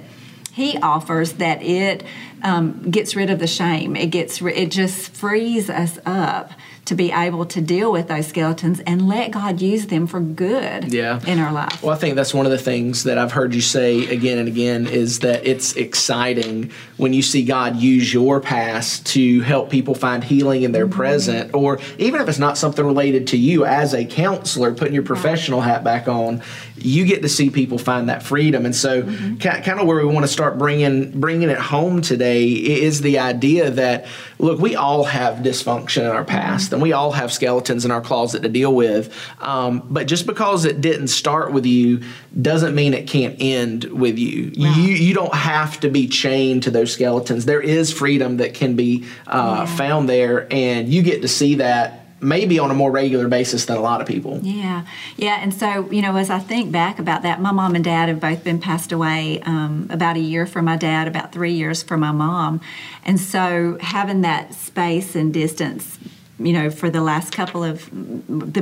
he 0.57 0.77
offers 0.77 1.33
that 1.33 1.63
it 1.63 2.03
um, 2.41 2.89
gets 2.89 3.15
rid 3.15 3.29
of 3.29 3.37
the 3.37 3.47
shame. 3.47 3.95
It 3.95 4.07
gets 4.07 4.41
it 4.41 4.71
just 4.71 5.11
frees 5.11 5.69
us 5.69 5.99
up 6.05 6.51
to 6.87 6.95
be 6.95 7.11
able 7.11 7.45
to 7.45 7.61
deal 7.61 7.91
with 7.91 8.07
those 8.07 8.27
skeletons 8.27 8.79
and 8.81 9.07
let 9.07 9.31
God 9.31 9.61
use 9.61 9.87
them 9.87 10.07
for 10.07 10.19
good 10.19 10.91
yeah. 10.93 11.19
in 11.27 11.37
our 11.39 11.51
life. 11.51 11.83
Well, 11.83 11.93
I 11.93 11.97
think 11.97 12.15
that's 12.15 12.33
one 12.33 12.45
of 12.45 12.51
the 12.51 12.57
things 12.57 13.03
that 13.03 13.17
I've 13.17 13.33
heard 13.33 13.53
you 13.53 13.61
say 13.61 14.07
again 14.07 14.37
and 14.37 14.47
again 14.47 14.87
is 14.87 15.19
that 15.19 15.45
it's 15.45 15.75
exciting 15.75 16.71
when 16.95 17.11
you 17.11 17.21
see 17.21 17.43
God 17.43 17.75
use 17.75 18.13
your 18.13 18.39
past 18.39 19.05
to 19.07 19.41
help 19.41 19.69
people 19.69 19.95
find 19.95 20.23
healing 20.23 20.63
in 20.63 20.71
their 20.71 20.87
mm-hmm. 20.87 20.97
present, 20.97 21.53
or 21.53 21.79
even 21.97 22.21
if 22.21 22.29
it's 22.29 22.39
not 22.39 22.57
something 22.57 22.85
related 22.85 23.27
to 23.27 23.37
you 23.37 23.65
as 23.65 23.93
a 23.93 24.05
counselor, 24.05 24.73
putting 24.73 24.93
your 24.93 25.03
professional 25.03 25.59
right. 25.59 25.67
hat 25.67 25.83
back 25.83 26.07
on, 26.07 26.41
you 26.77 27.05
get 27.05 27.21
to 27.21 27.29
see 27.29 27.49
people 27.49 27.77
find 27.77 28.09
that 28.09 28.23
freedom. 28.23 28.65
And 28.65 28.75
so, 28.75 29.03
mm-hmm. 29.03 29.37
kind 29.37 29.79
of 29.79 29.87
where 29.87 29.97
we 29.97 30.05
want 30.05 30.25
to 30.25 30.31
start 30.31 30.57
bringing 30.57 31.19
bringing 31.19 31.49
it 31.49 31.57
home 31.57 32.01
today 32.01 32.47
is 32.47 33.01
the 33.01 33.19
idea 33.19 33.71
that 33.71 34.05
look, 34.39 34.59
we 34.59 34.75
all 34.75 35.03
have 35.03 35.37
dysfunction 35.37 36.01
in 36.01 36.07
our 36.07 36.23
past, 36.23 36.71
mm-hmm. 36.71 36.76
And 36.77 36.83
we 36.83 36.93
all 36.93 37.11
have 37.11 37.33
skeletons 37.33 37.85
in 37.85 37.91
our 37.91 38.01
closet 38.01 38.43
to 38.43 38.49
deal 38.49 38.71
with. 38.71 39.11
Um, 39.39 39.81
but 39.89 40.05
just 40.05 40.27
because 40.27 40.63
it 40.63 40.79
didn't 40.79 41.07
start 41.07 41.51
with 41.51 41.65
you 41.65 42.03
doesn't 42.39 42.75
mean 42.75 42.93
it 42.93 43.07
can't 43.07 43.35
end 43.39 43.85
with 43.85 44.19
you. 44.19 44.51
You 44.53 44.69
you 44.69 45.15
don't 45.15 45.33
have 45.33 45.79
to 45.79 45.89
be 45.89 46.07
chained 46.07 46.63
to 46.63 46.71
those 46.71 46.93
skeletons. 46.93 47.45
There 47.45 47.61
is 47.61 47.91
freedom 47.91 48.37
that 48.37 48.53
can 48.53 48.75
be 48.75 49.07
uh, 49.25 49.65
yeah. 49.65 49.75
found 49.75 50.07
there, 50.07 50.47
and 50.53 50.87
you 50.87 51.01
get 51.01 51.23
to 51.23 51.27
see 51.27 51.55
that 51.55 52.05
maybe 52.21 52.59
on 52.59 52.69
a 52.69 52.75
more 52.75 52.91
regular 52.91 53.27
basis 53.27 53.65
than 53.65 53.77
a 53.77 53.81
lot 53.81 53.99
of 53.99 54.05
people. 54.05 54.39
Yeah, 54.43 54.85
yeah. 55.15 55.39
And 55.41 55.51
so, 55.53 55.89
you 55.91 56.03
know, 56.03 56.15
as 56.15 56.29
I 56.29 56.39
think 56.39 56.71
back 56.71 56.99
about 56.99 57.23
that, 57.23 57.41
my 57.41 57.51
mom 57.51 57.73
and 57.73 57.83
dad 57.83 58.09
have 58.09 58.19
both 58.19 58.43
been 58.43 58.59
passed 58.59 58.91
away 58.91 59.41
um, 59.41 59.87
about 59.89 60.15
a 60.15 60.19
year 60.19 60.45
for 60.45 60.61
my 60.61 60.77
dad, 60.77 61.07
about 61.07 61.31
three 61.31 61.53
years 61.53 61.81
for 61.81 61.97
my 61.97 62.11
mom. 62.11 62.61
And 63.03 63.19
so, 63.19 63.77
having 63.81 64.21
that 64.21 64.53
space 64.53 65.15
and 65.15 65.33
distance 65.33 65.97
you 66.39 66.53
know, 66.53 66.69
for 66.69 66.89
the 66.89 67.01
last 67.01 67.31
couple 67.31 67.63
of 67.63 67.81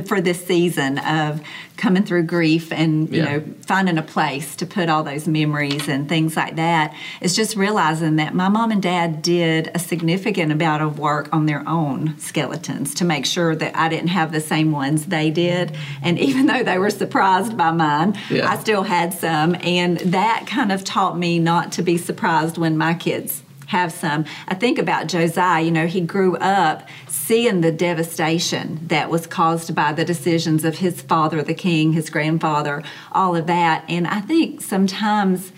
for 0.06 0.20
this 0.20 0.44
season 0.44 0.98
of 0.98 1.42
coming 1.76 2.02
through 2.04 2.22
grief 2.22 2.72
and 2.72 3.10
you 3.10 3.22
yeah. 3.22 3.36
know 3.36 3.44
finding 3.66 3.98
a 3.98 4.02
place 4.02 4.56
to 4.56 4.64
put 4.64 4.88
all 4.88 5.02
those 5.02 5.28
memories 5.28 5.88
and 5.88 6.08
things 6.08 6.36
like 6.36 6.56
that. 6.56 6.94
It's 7.20 7.34
just 7.34 7.54
realizing 7.54 8.16
that 8.16 8.34
my 8.34 8.48
mom 8.48 8.70
and 8.70 8.82
dad 8.82 9.20
did 9.20 9.70
a 9.74 9.78
significant 9.78 10.52
amount 10.52 10.82
of 10.82 10.98
work 10.98 11.28
on 11.32 11.46
their 11.46 11.68
own 11.68 12.18
skeletons 12.18 12.94
to 12.94 13.04
make 13.04 13.26
sure 13.26 13.54
that 13.54 13.76
I 13.76 13.88
didn't 13.88 14.08
have 14.08 14.32
the 14.32 14.40
same 14.40 14.72
ones 14.72 15.06
they 15.06 15.30
did. 15.30 15.76
And 16.02 16.18
even 16.18 16.46
though 16.46 16.62
they 16.62 16.78
were 16.78 16.90
surprised 16.90 17.56
by 17.56 17.72
mine, 17.72 18.18
yeah. 18.30 18.50
I 18.50 18.58
still 18.58 18.84
had 18.84 19.12
some, 19.12 19.54
and 19.56 19.98
that 19.98 20.46
kind 20.46 20.72
of 20.72 20.82
taught 20.84 21.18
me 21.18 21.38
not 21.38 21.72
to 21.72 21.82
be 21.82 21.98
surprised 21.98 22.56
when 22.56 22.78
my 22.78 22.94
kids 22.94 23.42
have 23.66 23.92
some. 23.92 24.24
I 24.48 24.54
think 24.54 24.78
about 24.78 25.08
Josiah, 25.08 25.62
you 25.62 25.70
know, 25.70 25.86
he 25.86 26.00
grew 26.00 26.36
up 26.36 26.88
seeing 27.26 27.60
the 27.60 27.72
devastation 27.72 28.78
that 28.86 29.10
was 29.10 29.26
caused 29.26 29.74
by 29.74 29.92
the 29.92 30.04
decisions 30.04 30.64
of 30.64 30.78
his 30.78 31.02
father, 31.02 31.42
the 31.42 31.54
king, 31.54 31.92
his 31.92 32.08
grandfather, 32.08 32.84
all 33.10 33.34
of 33.34 33.48
that. 33.48 33.84
And 33.88 34.06
I 34.06 34.20
think 34.20 34.60
sometimes 34.60 35.50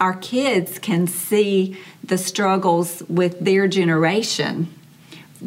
our 0.00 0.14
kids 0.14 0.78
can 0.78 1.06
see 1.06 1.76
the 2.02 2.16
struggles 2.16 3.02
with 3.06 3.38
their 3.38 3.68
generation 3.68 4.74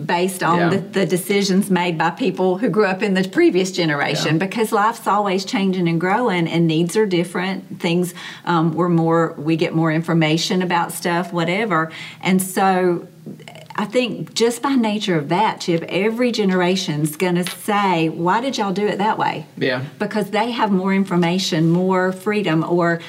based 0.06 0.44
on 0.44 0.60
yeah. 0.60 0.70
the, 0.70 0.78
the, 0.78 1.06
decisions 1.06 1.70
made 1.70 1.98
by 1.98 2.10
people 2.10 2.58
who 2.58 2.70
grew 2.70 2.86
up 2.86 3.04
in 3.04 3.14
the 3.14 3.28
previous 3.30 3.72
generation 3.72 4.34
yeah. 4.34 4.46
because 4.46 4.72
life's 4.72 5.06
always 5.06 5.46
changing 5.46 5.88
and 5.88 6.00
growing 6.00 6.48
and 6.48 6.66
needs 6.66 6.98
are 6.98 7.06
different 7.06 7.80
things 7.80 8.16
um, 8.46 8.74
we're 8.74 8.90
more 8.90 9.34
we 9.38 9.56
get 9.56 9.76
more 9.76 9.92
information 9.92 10.64
about 10.64 10.92
stuff 10.92 11.32
whatever 11.32 11.92
and 12.22 12.42
so 12.42 13.08
I 13.76 13.86
think 13.86 14.34
just 14.34 14.62
by 14.62 14.76
nature 14.76 15.18
of 15.18 15.30
that, 15.30 15.62
Chip, 15.62 15.84
every 15.90 16.32
generation's 16.32 17.16
going 17.16 17.36
to 17.36 17.50
say, 17.50 18.10
"Why 18.10 18.42
did 18.42 18.58
y'all 18.58 18.74
do 18.74 18.88
it 18.88 18.98
that 19.00 19.18
way?" 19.18 19.46
Yeah, 19.58 19.84
because 20.00 20.30
they 20.30 20.52
have 20.52 20.72
more 20.72 20.94
information, 20.94 21.70
more 21.70 22.12
freedom, 22.12 22.64
or 22.64 23.02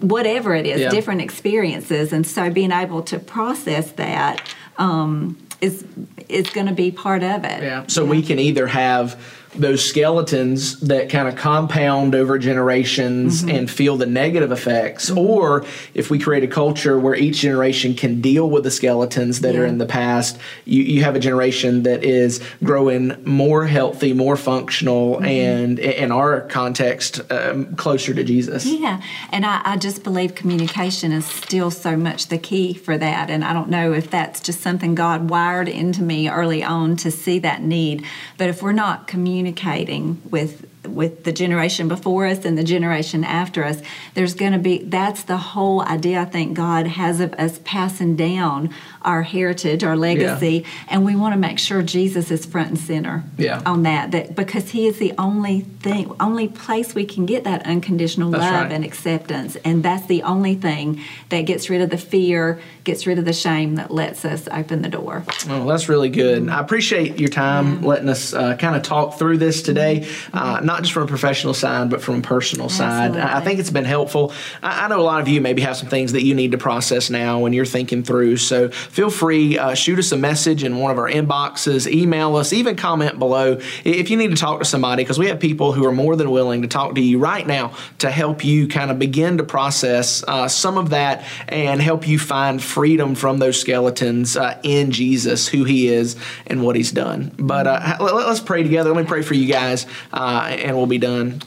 whatever 0.00 0.54
it 0.54 0.66
is, 0.66 0.80
yeah. 0.80 0.90
different 0.90 1.20
experiences, 1.20 2.12
and 2.12 2.26
so 2.26 2.50
being 2.50 2.72
able 2.72 3.02
to 3.04 3.18
process 3.18 3.92
that 3.92 4.42
um, 4.78 5.38
is 5.60 5.84
is 6.28 6.50
going 6.50 6.66
to 6.66 6.74
be 6.74 6.90
part 6.90 7.22
of 7.22 7.44
it. 7.44 7.62
Yeah. 7.62 7.84
So 7.86 8.04
yeah. 8.04 8.10
we 8.10 8.22
can 8.22 8.38
either 8.38 8.66
have 8.66 9.20
those 9.54 9.84
skeletons 9.84 10.78
that 10.80 11.10
kind 11.10 11.26
of 11.26 11.34
compound 11.34 12.14
over 12.14 12.38
generations 12.38 13.40
mm-hmm. 13.40 13.56
and 13.56 13.70
feel 13.70 13.96
the 13.96 14.06
negative 14.06 14.52
effects 14.52 15.10
mm-hmm. 15.10 15.18
or 15.18 15.64
if 15.92 16.08
we 16.08 16.20
create 16.20 16.44
a 16.44 16.46
culture 16.46 17.00
where 17.00 17.16
each 17.16 17.38
generation 17.38 17.94
can 17.94 18.20
deal 18.20 18.48
with 18.48 18.62
the 18.62 18.70
skeletons 18.70 19.40
that 19.40 19.54
yeah. 19.54 19.60
are 19.60 19.64
in 19.64 19.78
the 19.78 19.86
past 19.86 20.38
you, 20.64 20.82
you 20.84 21.02
have 21.02 21.16
a 21.16 21.18
generation 21.18 21.82
that 21.82 22.04
is 22.04 22.40
growing 22.62 23.12
more 23.24 23.66
healthy 23.66 24.12
more 24.12 24.36
functional 24.36 25.16
mm-hmm. 25.16 25.24
and 25.24 25.78
in 25.80 26.12
our 26.12 26.42
context 26.42 27.20
um, 27.32 27.74
closer 27.74 28.14
to 28.14 28.22
jesus 28.22 28.64
yeah 28.64 29.02
and 29.32 29.44
I, 29.44 29.62
I 29.64 29.76
just 29.78 30.04
believe 30.04 30.36
communication 30.36 31.10
is 31.10 31.26
still 31.26 31.72
so 31.72 31.96
much 31.96 32.28
the 32.28 32.38
key 32.38 32.72
for 32.72 32.96
that 32.96 33.30
and 33.30 33.44
i 33.44 33.52
don't 33.52 33.68
know 33.68 33.92
if 33.92 34.10
that's 34.10 34.38
just 34.38 34.60
something 34.60 34.94
god 34.94 35.28
wired 35.28 35.68
into 35.68 36.02
me 36.02 36.28
early 36.28 36.62
on 36.62 36.94
to 36.98 37.10
see 37.10 37.40
that 37.40 37.62
need 37.62 38.06
but 38.38 38.48
if 38.48 38.62
we're 38.62 38.70
not 38.70 39.08
communicating 39.08 39.39
communicating 39.40 40.20
with 40.30 40.66
with 40.86 41.24
the 41.24 41.32
generation 41.32 41.88
before 41.88 42.26
us 42.26 42.44
and 42.44 42.58
the 42.58 42.64
generation 42.64 43.24
after 43.24 43.64
us 43.64 43.80
there's 44.12 44.34
going 44.34 44.52
to 44.52 44.58
be 44.58 44.84
that's 44.84 45.22
the 45.22 45.36
whole 45.36 45.80
idea 45.82 46.20
i 46.20 46.24
think 46.26 46.54
god 46.54 46.86
has 46.86 47.20
of 47.20 47.32
us 47.34 47.58
passing 47.64 48.16
down 48.16 48.68
our 49.02 49.22
heritage 49.22 49.82
our 49.82 49.96
legacy 49.96 50.58
yeah. 50.58 50.68
and 50.88 51.04
we 51.04 51.16
want 51.16 51.32
to 51.32 51.38
make 51.38 51.58
sure 51.58 51.82
jesus 51.82 52.30
is 52.30 52.44
front 52.46 52.68
and 52.68 52.78
center 52.78 53.24
yeah. 53.38 53.62
on 53.66 53.82
that 53.82 54.10
that 54.10 54.34
because 54.34 54.70
he 54.70 54.86
is 54.86 54.98
the 54.98 55.12
only 55.18 55.60
thing 55.60 56.12
only 56.20 56.48
place 56.48 56.94
we 56.94 57.04
can 57.04 57.26
get 57.26 57.44
that 57.44 57.64
unconditional 57.66 58.30
that's 58.30 58.42
love 58.42 58.64
right. 58.64 58.72
and 58.72 58.84
acceptance 58.84 59.56
and 59.64 59.82
that's 59.82 60.06
the 60.06 60.22
only 60.22 60.54
thing 60.54 61.00
that 61.28 61.42
gets 61.42 61.70
rid 61.70 61.80
of 61.80 61.90
the 61.90 61.98
fear 61.98 62.60
gets 62.84 63.06
rid 63.06 63.18
of 63.18 63.24
the 63.24 63.32
shame 63.32 63.76
that 63.76 63.90
lets 63.90 64.24
us 64.24 64.48
open 64.52 64.82
the 64.82 64.88
door 64.88 65.24
well 65.48 65.66
that's 65.66 65.88
really 65.88 66.10
good 66.10 66.48
i 66.48 66.60
appreciate 66.60 67.18
your 67.18 67.28
time 67.28 67.80
yeah. 67.82 67.88
letting 67.88 68.08
us 68.08 68.34
uh, 68.34 68.56
kind 68.56 68.76
of 68.76 68.82
talk 68.82 69.18
through 69.18 69.36
this 69.36 69.62
today 69.62 70.06
uh, 70.32 70.60
not 70.62 70.82
just 70.82 70.92
from 70.92 71.04
a 71.04 71.06
professional 71.06 71.54
side, 71.54 71.90
but 71.90 72.02
from 72.02 72.16
a 72.16 72.22
personal 72.22 72.68
side. 72.68 73.16
I 73.16 73.38
I 73.38 73.40
think 73.40 73.58
it's 73.58 73.70
been 73.70 73.84
helpful. 73.84 74.32
I, 74.62 74.84
I 74.84 74.88
know 74.88 75.00
a 75.00 75.02
lot 75.02 75.20
of 75.20 75.28
you 75.28 75.40
maybe 75.40 75.62
have 75.62 75.76
some 75.76 75.88
things 75.88 76.12
that 76.12 76.22
you 76.22 76.34
need 76.34 76.52
to 76.52 76.58
process 76.58 77.10
now 77.10 77.38
when 77.40 77.52
you're 77.52 77.64
thinking 77.64 78.02
through. 78.02 78.36
So 78.36 78.68
feel 78.90 79.10
free, 79.10 79.58
uh, 79.58 79.74
shoot 79.74 79.98
us 79.98 80.12
a 80.12 80.16
message 80.16 80.64
in 80.64 80.76
one 80.78 80.90
of 80.90 80.98
our 80.98 81.08
inboxes, 81.08 81.90
email 81.90 82.36
us, 82.36 82.52
even 82.52 82.76
comment 82.76 83.18
below 83.18 83.58
if 83.84 84.10
you 84.10 84.16
need 84.16 84.30
to 84.30 84.36
talk 84.36 84.58
to 84.58 84.64
somebody, 84.64 85.02
because 85.02 85.18
we 85.18 85.26
have 85.26 85.40
people 85.40 85.72
who 85.72 85.86
are 85.86 85.92
more 85.92 86.16
than 86.16 86.30
willing 86.30 86.62
to 86.62 86.68
talk 86.68 86.94
to 86.94 87.00
you 87.00 87.18
right 87.18 87.46
now 87.46 87.72
to 87.98 88.10
help 88.10 88.44
you 88.44 88.68
kind 88.68 88.90
of 88.90 88.98
begin 88.98 89.38
to 89.38 89.44
process 89.44 90.24
uh, 90.26 90.48
some 90.48 90.76
of 90.76 90.90
that 90.90 91.24
and 91.48 91.80
help 91.80 92.06
you 92.06 92.18
find 92.18 92.62
freedom 92.62 93.14
from 93.14 93.38
those 93.38 93.60
skeletons 93.60 94.36
uh, 94.36 94.58
in 94.62 94.90
Jesus, 94.90 95.48
who 95.48 95.64
He 95.64 95.88
is 95.88 96.16
and 96.46 96.62
what 96.62 96.76
He's 96.76 96.92
done. 96.92 97.32
But 97.38 97.66
uh, 97.66 97.96
let, 98.00 98.14
us 98.14 98.40
pray 98.40 98.62
together. 98.62 98.92
Let 98.92 99.02
me 99.02 99.08
pray 99.08 99.22
for 99.22 99.34
you 99.34 99.46
guys, 99.46 99.86
uh, 100.12 100.56
and 100.58 100.76
we'll 100.76 100.86
be 100.86 100.98
done. 100.98 101.40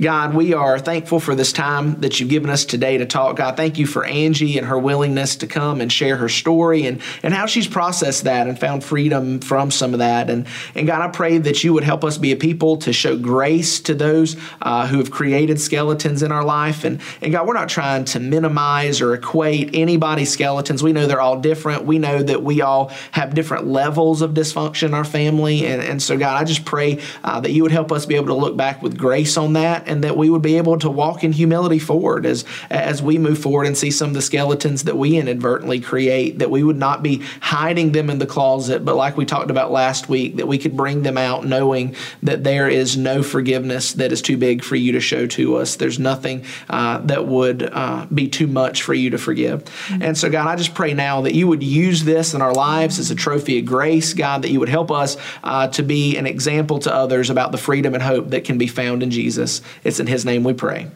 God, 0.00 0.32
we 0.34 0.54
are 0.54 0.78
thankful 0.78 1.20
for 1.20 1.34
this 1.34 1.52
time 1.52 2.00
that 2.00 2.18
you've 2.18 2.30
given 2.30 2.48
us 2.48 2.64
today 2.64 2.96
to 2.96 3.04
talk. 3.04 3.36
God, 3.36 3.58
thank 3.58 3.76
you 3.76 3.86
for 3.86 4.02
Angie 4.02 4.56
and 4.56 4.66
her 4.66 4.78
willingness 4.78 5.36
to 5.36 5.46
come 5.46 5.82
and 5.82 5.92
share 5.92 6.16
her 6.16 6.28
story 6.28 6.86
and, 6.86 7.02
and 7.22 7.34
how 7.34 7.44
she's 7.44 7.68
processed 7.68 8.24
that 8.24 8.48
and 8.48 8.58
found 8.58 8.82
freedom 8.82 9.40
from 9.40 9.70
some 9.70 9.92
of 9.92 9.98
that. 9.98 10.30
And, 10.30 10.46
and 10.74 10.86
God, 10.86 11.02
I 11.02 11.08
pray 11.08 11.36
that 11.36 11.62
you 11.62 11.74
would 11.74 11.84
help 11.84 12.02
us 12.02 12.16
be 12.16 12.32
a 12.32 12.36
people 12.36 12.78
to 12.78 12.94
show 12.94 13.18
grace 13.18 13.78
to 13.80 13.94
those 13.94 14.38
uh, 14.62 14.86
who 14.86 14.96
have 14.96 15.10
created 15.10 15.60
skeletons 15.60 16.22
in 16.22 16.32
our 16.32 16.44
life. 16.44 16.84
And, 16.84 16.98
and 17.20 17.30
God, 17.30 17.46
we're 17.46 17.52
not 17.52 17.68
trying 17.68 18.06
to 18.06 18.20
minimize 18.20 19.02
or 19.02 19.12
equate 19.12 19.74
anybody's 19.74 20.32
skeletons. 20.32 20.82
We 20.82 20.94
know 20.94 21.06
they're 21.06 21.20
all 21.20 21.40
different. 21.40 21.84
We 21.84 21.98
know 21.98 22.22
that 22.22 22.42
we 22.42 22.62
all 22.62 22.90
have 23.10 23.34
different 23.34 23.66
levels 23.66 24.22
of 24.22 24.30
dysfunction 24.30 24.84
in 24.84 24.94
our 24.94 25.04
family. 25.04 25.66
And, 25.66 25.82
and 25.82 26.02
so, 26.02 26.16
God, 26.16 26.40
I 26.40 26.44
just 26.44 26.64
pray 26.64 27.02
uh, 27.22 27.40
that 27.40 27.50
you 27.50 27.62
would 27.64 27.72
help 27.72 27.92
us 27.92 28.06
be 28.06 28.16
able 28.16 28.28
to 28.28 28.34
look 28.34 28.56
back 28.56 28.80
with 28.80 28.96
grace 28.96 29.36
on 29.36 29.52
that 29.52 29.89
and 29.90 30.04
that 30.04 30.16
we 30.16 30.30
would 30.30 30.42
be 30.42 30.56
able 30.56 30.78
to 30.78 30.88
walk 30.90 31.22
in 31.22 31.32
humility 31.32 31.78
forward 31.78 32.24
as 32.24 32.44
as 32.70 33.02
we 33.02 33.18
move 33.18 33.38
forward 33.38 33.66
and 33.66 33.76
see 33.76 33.90
some 33.90 34.08
of 34.08 34.14
the 34.14 34.22
skeletons 34.22 34.84
that 34.84 34.96
we 34.96 35.16
inadvertently 35.16 35.80
create 35.80 36.38
that 36.38 36.50
we 36.50 36.62
would 36.62 36.78
not 36.78 37.02
be 37.02 37.22
hiding 37.40 37.92
them 37.92 38.08
in 38.08 38.18
the 38.18 38.26
closet 38.26 38.84
but 38.84 38.96
like 38.96 39.16
we 39.16 39.24
talked 39.26 39.50
about 39.50 39.70
last 39.70 40.08
week 40.08 40.36
that 40.36 40.46
we 40.46 40.56
could 40.56 40.76
bring 40.76 41.02
them 41.02 41.18
out 41.18 41.44
knowing 41.44 41.94
that 42.22 42.44
there 42.44 42.68
is 42.68 42.96
no 42.96 43.22
forgiveness 43.22 43.92
that 43.92 44.12
is 44.12 44.22
too 44.22 44.36
big 44.36 44.62
for 44.62 44.76
you 44.76 44.92
to 44.92 45.00
show 45.00 45.26
to 45.26 45.56
us. 45.56 45.76
There's 45.76 45.98
nothing 45.98 46.44
uh, 46.68 46.98
that 46.98 47.26
would 47.26 47.62
uh, 47.62 48.06
be 48.12 48.28
too 48.28 48.46
much 48.46 48.82
for 48.82 48.94
you 48.94 49.10
to 49.10 49.18
forgive. 49.18 49.64
And 49.90 50.16
so 50.16 50.30
god 50.30 50.46
i 50.46 50.56
just 50.56 50.74
pray 50.74 50.94
now 50.94 51.22
that 51.22 51.34
you 51.34 51.46
would 51.46 51.62
use 51.62 52.04
this 52.04 52.34
in 52.34 52.42
our 52.42 52.52
lives 52.52 52.98
as 52.98 53.10
a 53.10 53.14
trophy 53.14 53.58
of 53.58 53.64
grace 53.64 54.14
god 54.14 54.42
that 54.42 54.50
you 54.50 54.60
would 54.60 54.68
help 54.68 54.90
us 54.90 55.16
uh, 55.42 55.66
to 55.68 55.82
be 55.82 56.16
an 56.16 56.26
example 56.26 56.78
to 56.78 56.94
others 56.94 57.30
about 57.30 57.52
the 57.52 57.58
freedom 57.58 57.94
and 57.94 58.02
hope 58.02 58.28
that 58.28 58.44
can 58.44 58.58
be 58.58 58.66
found 58.66 59.02
in 59.02 59.10
jesus 59.10 59.62
it's 59.84 60.00
in 60.00 60.06
his 60.06 60.24
name 60.24 60.44
we 60.44 60.52
pray 60.52 60.88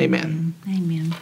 amen. 0.00 0.54
Amen. 0.68 1.14